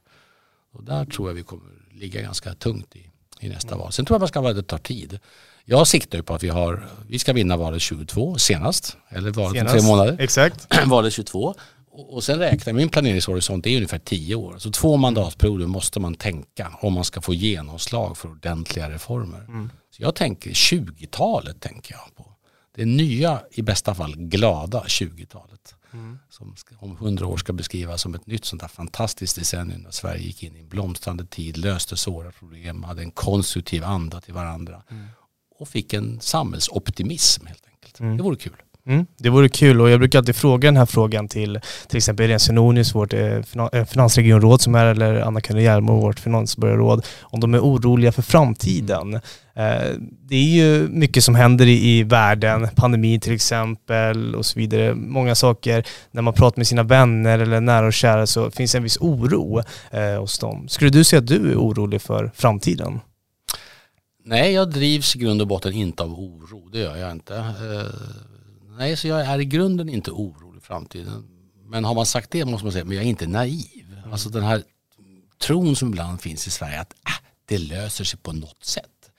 Och 0.73 0.85
där 0.85 1.05
tror 1.05 1.29
jag 1.29 1.35
vi 1.35 1.43
kommer 1.43 1.71
ligga 1.91 2.23
ganska 2.23 2.55
tungt 2.55 2.97
i 2.97 3.13
i 3.43 3.49
nästa 3.49 3.77
val. 3.77 3.93
Sen 3.93 4.05
tror 4.05 4.15
jag 4.15 4.21
man 4.21 4.29
ska 4.29 4.41
vara 4.41 4.53
det 4.53 4.63
tar 4.63 4.79
tid. 4.79 5.19
Jag 5.65 5.87
siktar 5.87 6.19
ju 6.19 6.23
på 6.23 6.35
att 6.35 6.43
vi 6.43 6.49
har, 6.49 6.89
vi 7.09 7.19
ska 7.19 7.33
vinna 7.33 7.57
valet 7.57 7.83
22 7.83 8.39
senast, 8.39 8.97
eller 9.09 9.31
valet 9.31 9.53
senast. 9.53 9.75
tre 9.75 9.83
månader. 9.83 10.17
Exakt. 10.21 10.69
valet 10.87 11.13
22. 11.13 11.55
Och 11.91 12.25
sen 12.25 12.39
räknar 12.39 12.73
min 12.73 12.89
planeringshorisont 12.89 13.67
är 13.67 13.77
ungefär 13.77 13.99
tio 13.99 14.35
år. 14.35 14.59
Så 14.59 14.71
två 14.71 14.97
mandatperioder 14.97 15.67
måste 15.67 16.01
man 16.01 16.15
tänka 16.15 16.79
om 16.81 16.93
man 16.93 17.05
ska 17.05 17.21
få 17.21 17.35
genomslag 17.35 18.19
för 18.19 18.29
ordentliga 18.29 18.91
reformer. 18.91 19.41
Mm. 19.49 19.71
Så 19.91 20.03
jag 20.03 20.15
tänker 20.15 20.51
20-talet 20.51 21.61
tänker 21.61 21.95
jag 21.95 22.17
på. 22.17 22.33
Det 22.77 22.85
nya, 22.85 23.41
i 23.51 23.63
bästa 23.63 23.95
fall 23.95 24.15
glada 24.17 24.81
20-talet. 24.81 25.75
Mm. 25.93 26.19
Som 26.29 26.55
om 26.79 26.97
hundra 26.97 27.27
år 27.27 27.37
ska 27.37 27.53
beskrivas 27.53 28.03
som 28.03 28.15
ett 28.15 28.27
nytt 28.27 28.45
sånt 28.45 28.63
här 28.63 28.69
fantastiskt 28.69 29.37
decennium 29.37 29.81
när 29.81 29.91
Sverige 29.91 30.23
gick 30.23 30.43
in 30.43 30.57
i 30.57 30.61
en 30.61 30.69
blomstrande 30.69 31.27
tid, 31.27 31.57
löste 31.57 31.97
svåra 31.97 32.33
problem, 32.33 32.83
hade 32.83 33.03
en 33.03 33.11
konstruktiv 33.11 33.85
anda 33.85 34.21
till 34.21 34.35
varandra 34.35 34.83
mm. 34.91 35.07
och 35.59 35.69
fick 35.69 35.93
en 35.93 36.21
samhällsoptimism 36.21 37.47
helt 37.47 37.67
enkelt. 37.67 38.01
Mm. 38.01 38.17
Det 38.17 38.23
vore 38.23 38.37
kul. 38.37 38.63
Mm, 38.87 39.07
det 39.19 39.31
vore 39.31 39.49
kul 39.49 39.81
och 39.81 39.91
jag 39.91 40.01
brukar 40.01 40.19
alltid 40.19 40.37
fråga 40.37 40.69
den 40.69 40.77
här 40.77 40.87
frågan 40.87 41.29
till 41.29 41.61
till 41.89 41.97
exempel 41.97 42.25
Irene 42.25 42.39
Svenonius, 42.39 42.95
vårt 42.95 43.15
eh, 43.15 43.37
eh, 43.73 43.85
finansregionråd 43.85 44.61
som 44.61 44.75
är, 44.75 44.87
eller 44.87 45.21
Anna-Karin 45.21 45.63
Hjelmo, 45.63 46.01
vårt 46.01 46.21
finansborgarråd, 46.21 47.07
om 47.23 47.41
de 47.41 47.55
är 47.55 47.61
oroliga 47.61 48.13
för 48.13 48.23
framtiden. 48.23 49.15
Eh, 49.55 49.93
det 50.29 50.37
är 50.37 50.49
ju 50.49 50.89
mycket 50.89 51.25
som 51.25 51.35
händer 51.35 51.67
i, 51.67 51.99
i 51.99 52.03
världen, 52.03 52.69
pandemi 52.75 53.21
till 53.21 53.35
exempel 53.35 54.35
och 54.35 54.47
så 54.47 54.59
vidare. 54.59 54.95
Många 54.95 55.35
saker, 55.35 55.85
när 56.11 56.23
man 56.23 56.35
pratar 56.35 56.59
med 56.59 56.67
sina 56.67 56.83
vänner 56.83 57.39
eller 57.39 57.61
nära 57.61 57.87
och 57.87 57.93
kära 57.93 58.27
så 58.27 58.51
finns 58.51 58.75
en 58.75 58.83
viss 58.83 58.99
oro 59.01 59.63
eh, 59.91 60.21
hos 60.21 60.39
dem. 60.39 60.69
Skulle 60.69 60.91
du 60.91 61.05
säga 61.05 61.21
att 61.21 61.27
du 61.27 61.51
är 61.51 61.57
orolig 61.57 62.03
för 62.03 62.31
framtiden? 62.35 63.01
Nej, 64.25 64.53
jag 64.53 64.71
drivs 64.71 65.17
i 65.17 65.19
grund 65.19 65.41
och 65.41 65.49
botten 65.49 65.73
inte 65.73 66.03
av 66.03 66.13
oro, 66.13 66.69
det 66.69 66.79
gör 66.79 66.97
jag 66.97 67.13
inte. 67.13 67.35
Eh 67.35 68.32
Nej, 68.79 68.97
så 68.97 69.09
jag 69.09 69.21
är 69.21 69.39
i 69.39 69.45
grunden 69.45 69.89
inte 69.89 70.11
orolig 70.11 70.63
för 70.63 70.67
framtiden. 70.67 71.29
Men 71.65 71.85
har 71.85 71.95
man 71.95 72.07
sagt 72.07 72.31
det 72.31 72.45
måste 72.45 72.65
man 72.65 72.73
säga, 72.73 72.85
men 72.85 72.97
jag 72.97 73.05
är 73.05 73.09
inte 73.09 73.27
naiv. 73.27 73.97
Mm. 73.99 74.13
Alltså 74.13 74.29
den 74.29 74.43
här 74.43 74.63
tron 75.39 75.77
som 75.77 75.89
ibland 75.89 76.21
finns 76.21 76.47
i 76.47 76.51
Sverige 76.51 76.81
att 76.81 76.93
äh, 76.93 77.27
det 77.45 77.59
löser 77.59 78.05
sig 78.05 78.19
på 78.19 78.33
något 78.33 78.65
sätt. 78.65 79.11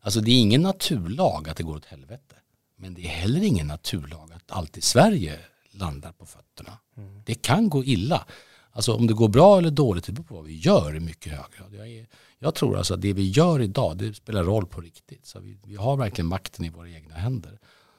Alltså 0.00 0.20
det 0.20 0.30
är 0.30 0.40
ingen 0.40 0.62
naturlag 0.62 1.48
att 1.48 1.56
det 1.56 1.62
går 1.62 1.76
åt 1.76 1.84
helvete. 1.84 2.34
Men 2.76 2.94
det 2.94 3.04
är 3.06 3.08
heller 3.08 3.42
ingen 3.42 3.66
naturlag 3.66 4.32
att 4.32 4.50
alltid 4.50 4.84
Sverige 4.84 5.38
landar 5.70 6.12
på 6.12 6.26
fötterna. 6.26 6.78
Mm. 6.96 7.22
Det 7.26 7.34
kan 7.34 7.68
gå 7.68 7.84
illa. 7.84 8.26
Alltså 8.72 8.94
om 8.94 9.06
det 9.06 9.14
går 9.14 9.28
bra 9.28 9.58
eller 9.58 9.70
dåligt, 9.70 10.04
det 10.04 10.12
beror 10.12 10.24
på 10.24 10.34
vad 10.34 10.44
vi 10.44 10.56
gör 10.56 10.96
i 10.96 11.00
mycket 11.00 11.32
hög 11.32 11.46
grad. 11.58 11.74
Jag, 11.74 11.88
är, 11.88 12.06
jag 12.38 12.54
tror 12.54 12.78
alltså 12.78 12.94
att 12.94 13.00
det 13.00 13.12
vi 13.12 13.30
gör 13.30 13.60
idag, 13.60 13.96
det 13.96 14.14
spelar 14.14 14.44
roll 14.44 14.66
på 14.66 14.80
riktigt. 14.80 15.26
Så 15.26 15.40
vi, 15.40 15.58
vi 15.64 15.76
har 15.76 15.96
verkligen 15.96 16.28
makten 16.28 16.64
i 16.64 16.68
våra 16.68 16.90
egna 16.90 17.14
händer. 17.14 17.58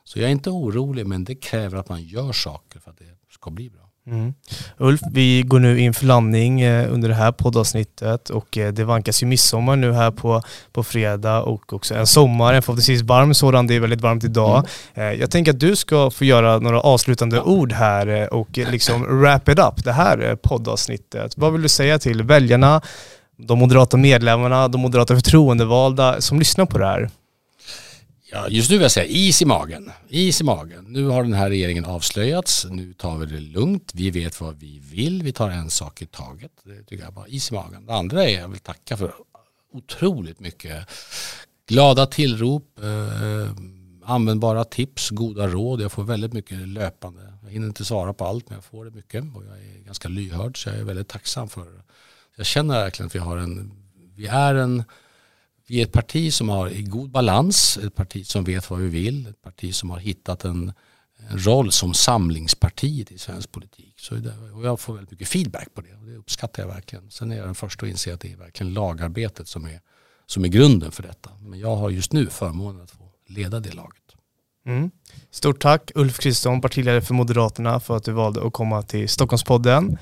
Så 0.10 0.20
jag 0.20 0.28
är 0.28 0.32
inte 0.32 0.50
orolig 0.50 1.08
men 1.08 1.24
det 1.24 1.36
kräver 1.36 1.78
att 1.78 1.90
man 1.90 2.04
gör 2.04 2.32
saker 2.32 2.80
för 2.80 2.92
att 2.92 2.98
det 2.98 3.34
ska 3.34 3.52
bli 3.52 3.70
bra. 3.70 3.82
Mm. 4.08 4.34
Ulf, 4.78 5.02
vi 5.12 5.42
går 5.42 5.60
nu 5.60 5.80
in 5.80 5.94
för 5.94 6.06
landning 6.06 6.62
eh, 6.62 6.94
under 6.94 7.10
det 7.10 7.16
här 7.16 7.32
poddavsnittet 7.32 8.30
och 8.30 8.58
eh, 8.58 8.74
det 8.74 8.84
vankas 8.84 9.24
ju 9.24 9.28
midsommar 9.28 9.76
nu 9.76 9.92
här 9.92 10.12
på, 10.12 10.42
på 10.72 10.84
fredag 10.84 11.42
och 11.42 11.74
också 11.74 11.96
en 11.96 12.08
sommar, 12.08 12.54
en 12.54 12.62
förhoppningsvis 12.62 13.02
varm 13.02 13.34
sådan. 13.34 13.68
Det 13.68 13.76
är 13.76 13.80
väldigt 13.80 14.02
varmt 14.02 14.24
idag. 14.24 14.68
Mm. 14.94 15.14
Eh, 15.14 15.20
jag 15.20 15.32
tänker 15.32 15.52
att 15.52 15.60
du 15.60 15.76
ska 15.76 16.12
få 16.12 16.26
göra 16.26 16.60
några 16.60 16.82
avslutande 16.82 17.42
ord 17.42 17.72
här 17.72 18.34
och 18.34 18.58
liksom 18.58 19.22
wrap 19.22 19.50
it 19.50 19.60
up 19.60 19.84
det 19.84 19.92
här 19.94 20.36
poddavsnittet. 20.36 21.38
Vad 21.38 21.54
vill 21.54 21.62
du 21.62 21.70
säga 21.70 22.00
till 22.00 22.24
väljarna, 22.24 22.82
de 23.38 23.60
moderata 23.60 23.98
medlemmarna, 23.98 24.68
de 24.68 24.82
moderata 24.82 25.16
förtroendevalda 25.16 26.22
som 26.22 26.40
lyssnar 26.40 26.66
på 26.66 26.78
det 26.78 26.86
här? 26.86 27.10
Ja, 28.32 28.48
just 28.50 28.70
nu 28.70 28.76
vill 28.76 28.82
jag 28.82 28.92
säga 28.92 29.06
is 29.06 29.42
i 29.42 29.46
magen. 29.46 29.92
Is 30.10 30.42
i 30.42 30.44
magen. 30.44 30.86
Nu 30.88 31.06
har 31.06 31.24
den 31.24 31.34
här 31.34 31.50
regeringen 31.50 31.86
avslöjats. 31.86 32.66
Nu 32.70 32.94
tar 32.94 33.18
vi 33.18 33.26
det 33.26 33.40
lugnt. 33.40 33.92
Vi 33.94 34.12
vet 34.12 34.42
vad 34.42 34.60
vi 34.60 34.80
vill. 34.80 35.24
Vi 35.24 35.32
tar 35.32 35.50
en 35.50 35.70
sak 35.70 36.02
i 36.02 36.06
taget. 36.06 36.52
Det 36.64 36.84
tycker 36.84 37.04
jag 37.04 37.14
bara. 37.14 37.28
Is 37.28 37.52
i 37.52 37.54
magen. 37.54 37.86
Det 37.86 37.94
andra 37.94 38.26
är, 38.26 38.40
jag 38.40 38.48
vill 38.48 38.60
tacka 38.60 38.98
för 38.98 39.14
otroligt 39.74 40.40
mycket 40.40 40.90
glada 41.68 42.06
tillrop, 42.06 42.80
eh, 42.84 43.52
användbara 44.06 44.64
tips, 44.64 45.10
goda 45.10 45.48
råd. 45.48 45.82
Jag 45.82 45.92
får 45.92 46.04
väldigt 46.04 46.34
mycket 46.34 46.68
löpande. 46.68 47.34
Jag 47.44 47.50
hinner 47.50 47.68
inte 47.68 47.86
svara 47.86 48.14
på 48.14 48.26
allt 48.26 48.50
men 48.50 48.56
jag 48.56 48.64
får 48.64 48.86
det 48.86 48.92
mycket 48.92 49.24
och 49.36 49.46
jag 49.46 49.58
är 49.58 49.80
ganska 49.86 50.08
lyhörd 50.08 50.64
så 50.64 50.70
jag 50.70 50.78
är 50.78 50.84
väldigt 50.84 51.08
tacksam 51.08 51.50
för 51.50 51.66
det. 51.66 51.84
Jag 52.36 52.46
känner 52.46 52.80
verkligen 52.80 53.08
att 53.08 53.16
vi 53.16 53.20
har 53.20 53.38
en, 53.38 53.72
vi 54.16 54.28
är 54.28 54.56
en 54.56 54.84
vi 55.70 55.80
är 55.80 55.84
ett 55.84 55.92
parti 55.92 56.34
som 56.34 56.50
har 56.50 56.70
i 56.70 56.82
god 56.84 57.12
balans, 57.12 57.78
ett 57.78 57.96
parti 57.96 58.26
som 58.28 58.44
vet 58.44 58.70
vad 58.70 58.80
vi 58.80 58.88
vill, 58.88 59.28
ett 59.28 59.42
parti 59.42 59.76
som 59.76 59.90
har 59.90 59.98
hittat 59.98 60.46
en, 60.46 60.74
en 61.30 61.40
roll 61.40 61.72
som 61.72 61.94
samlingspartiet 61.94 63.12
i 63.12 63.18
svensk 63.18 63.52
politik. 63.52 64.00
Så 64.00 64.16
det, 64.16 64.34
och 64.54 64.66
jag 64.66 64.80
får 64.80 64.94
väldigt 64.94 65.12
mycket 65.12 65.28
feedback 65.28 65.74
på 65.74 65.82
det 65.82 65.96
och 65.96 66.06
det 66.06 66.16
uppskattar 66.16 66.64
jag 66.64 66.68
verkligen. 66.68 67.12
Sen 67.12 67.32
är 67.32 67.38
jag 67.38 67.46
den 67.46 67.56
första 67.56 67.86
att 67.86 67.90
inse 67.90 68.14
att 68.14 68.20
det 68.20 68.32
är 68.32 68.38
verkligen 68.38 68.74
lagarbetet 68.74 69.48
som 69.48 69.66
är, 69.66 69.82
som 70.26 70.44
är 70.44 70.48
grunden 70.48 70.92
för 70.92 71.04
detta. 71.04 71.30
Men 71.40 71.60
jag 71.60 71.76
har 71.76 71.90
just 71.90 72.14
nu 72.14 72.28
förmånen 72.28 72.82
att 72.82 72.92
få 72.92 73.12
leda 73.28 73.60
det 73.60 73.74
laget. 73.74 74.04
Mm. 74.66 74.92
Stort 75.32 75.62
tack 75.62 75.92
Ulf 75.96 76.20
Kristersson, 76.20 76.62
partiledare 76.62 77.02
för 77.02 77.14
Moderaterna, 77.14 77.80
för 77.80 77.98
att 77.98 78.04
du 78.04 78.12
valde 78.12 78.48
att 78.48 78.54
komma 78.54 78.82
till 78.82 79.10
Stockholmspodden. 79.10 79.98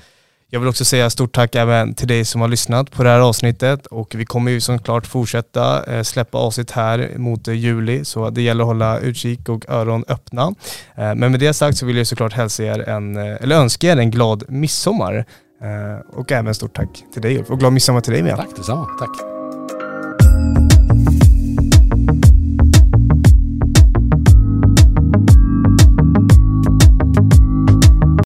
Jag 0.50 0.60
vill 0.60 0.68
också 0.68 0.84
säga 0.84 1.10
stort 1.10 1.34
tack 1.34 1.54
även 1.54 1.94
till 1.94 2.08
dig 2.08 2.24
som 2.24 2.40
har 2.40 2.48
lyssnat 2.48 2.90
på 2.90 3.02
det 3.02 3.10
här 3.10 3.20
avsnittet 3.20 3.86
och 3.86 4.14
vi 4.14 4.24
kommer 4.24 4.50
ju 4.50 4.60
såklart 4.60 5.06
fortsätta 5.06 5.84
eh, 5.84 6.02
släppa 6.02 6.38
avsnitt 6.38 6.70
här 6.70 7.10
mot 7.16 7.48
eh, 7.48 7.54
juli 7.54 8.04
så 8.04 8.30
det 8.30 8.42
gäller 8.42 8.62
att 8.62 8.68
hålla 8.68 8.98
utkik 8.98 9.48
och 9.48 9.68
öron 9.68 10.04
öppna. 10.08 10.54
Eh, 10.94 11.14
men 11.14 11.30
med 11.30 11.40
det 11.40 11.54
sagt 11.54 11.78
så 11.78 11.86
vill 11.86 11.96
jag 11.96 12.06
såklart 12.06 12.32
hälsa 12.32 12.62
er 12.62 12.88
en, 12.88 13.16
eller 13.16 13.56
önska 13.56 13.92
er 13.92 13.96
en 13.96 14.10
glad 14.10 14.44
midsommar 14.48 15.24
och 16.12 16.32
även 16.32 16.54
stort 16.54 16.76
tack 16.76 17.04
till 17.12 17.22
dig 17.22 17.38
Ulf 17.38 17.50
och 17.50 17.58
glad 17.58 17.72
midsommar 17.72 18.00
till 18.00 18.12
dig 18.12 18.22
med. 18.22 18.36
Tack 18.36 18.56
detsamma, 18.56 18.86
tack. 18.98 19.37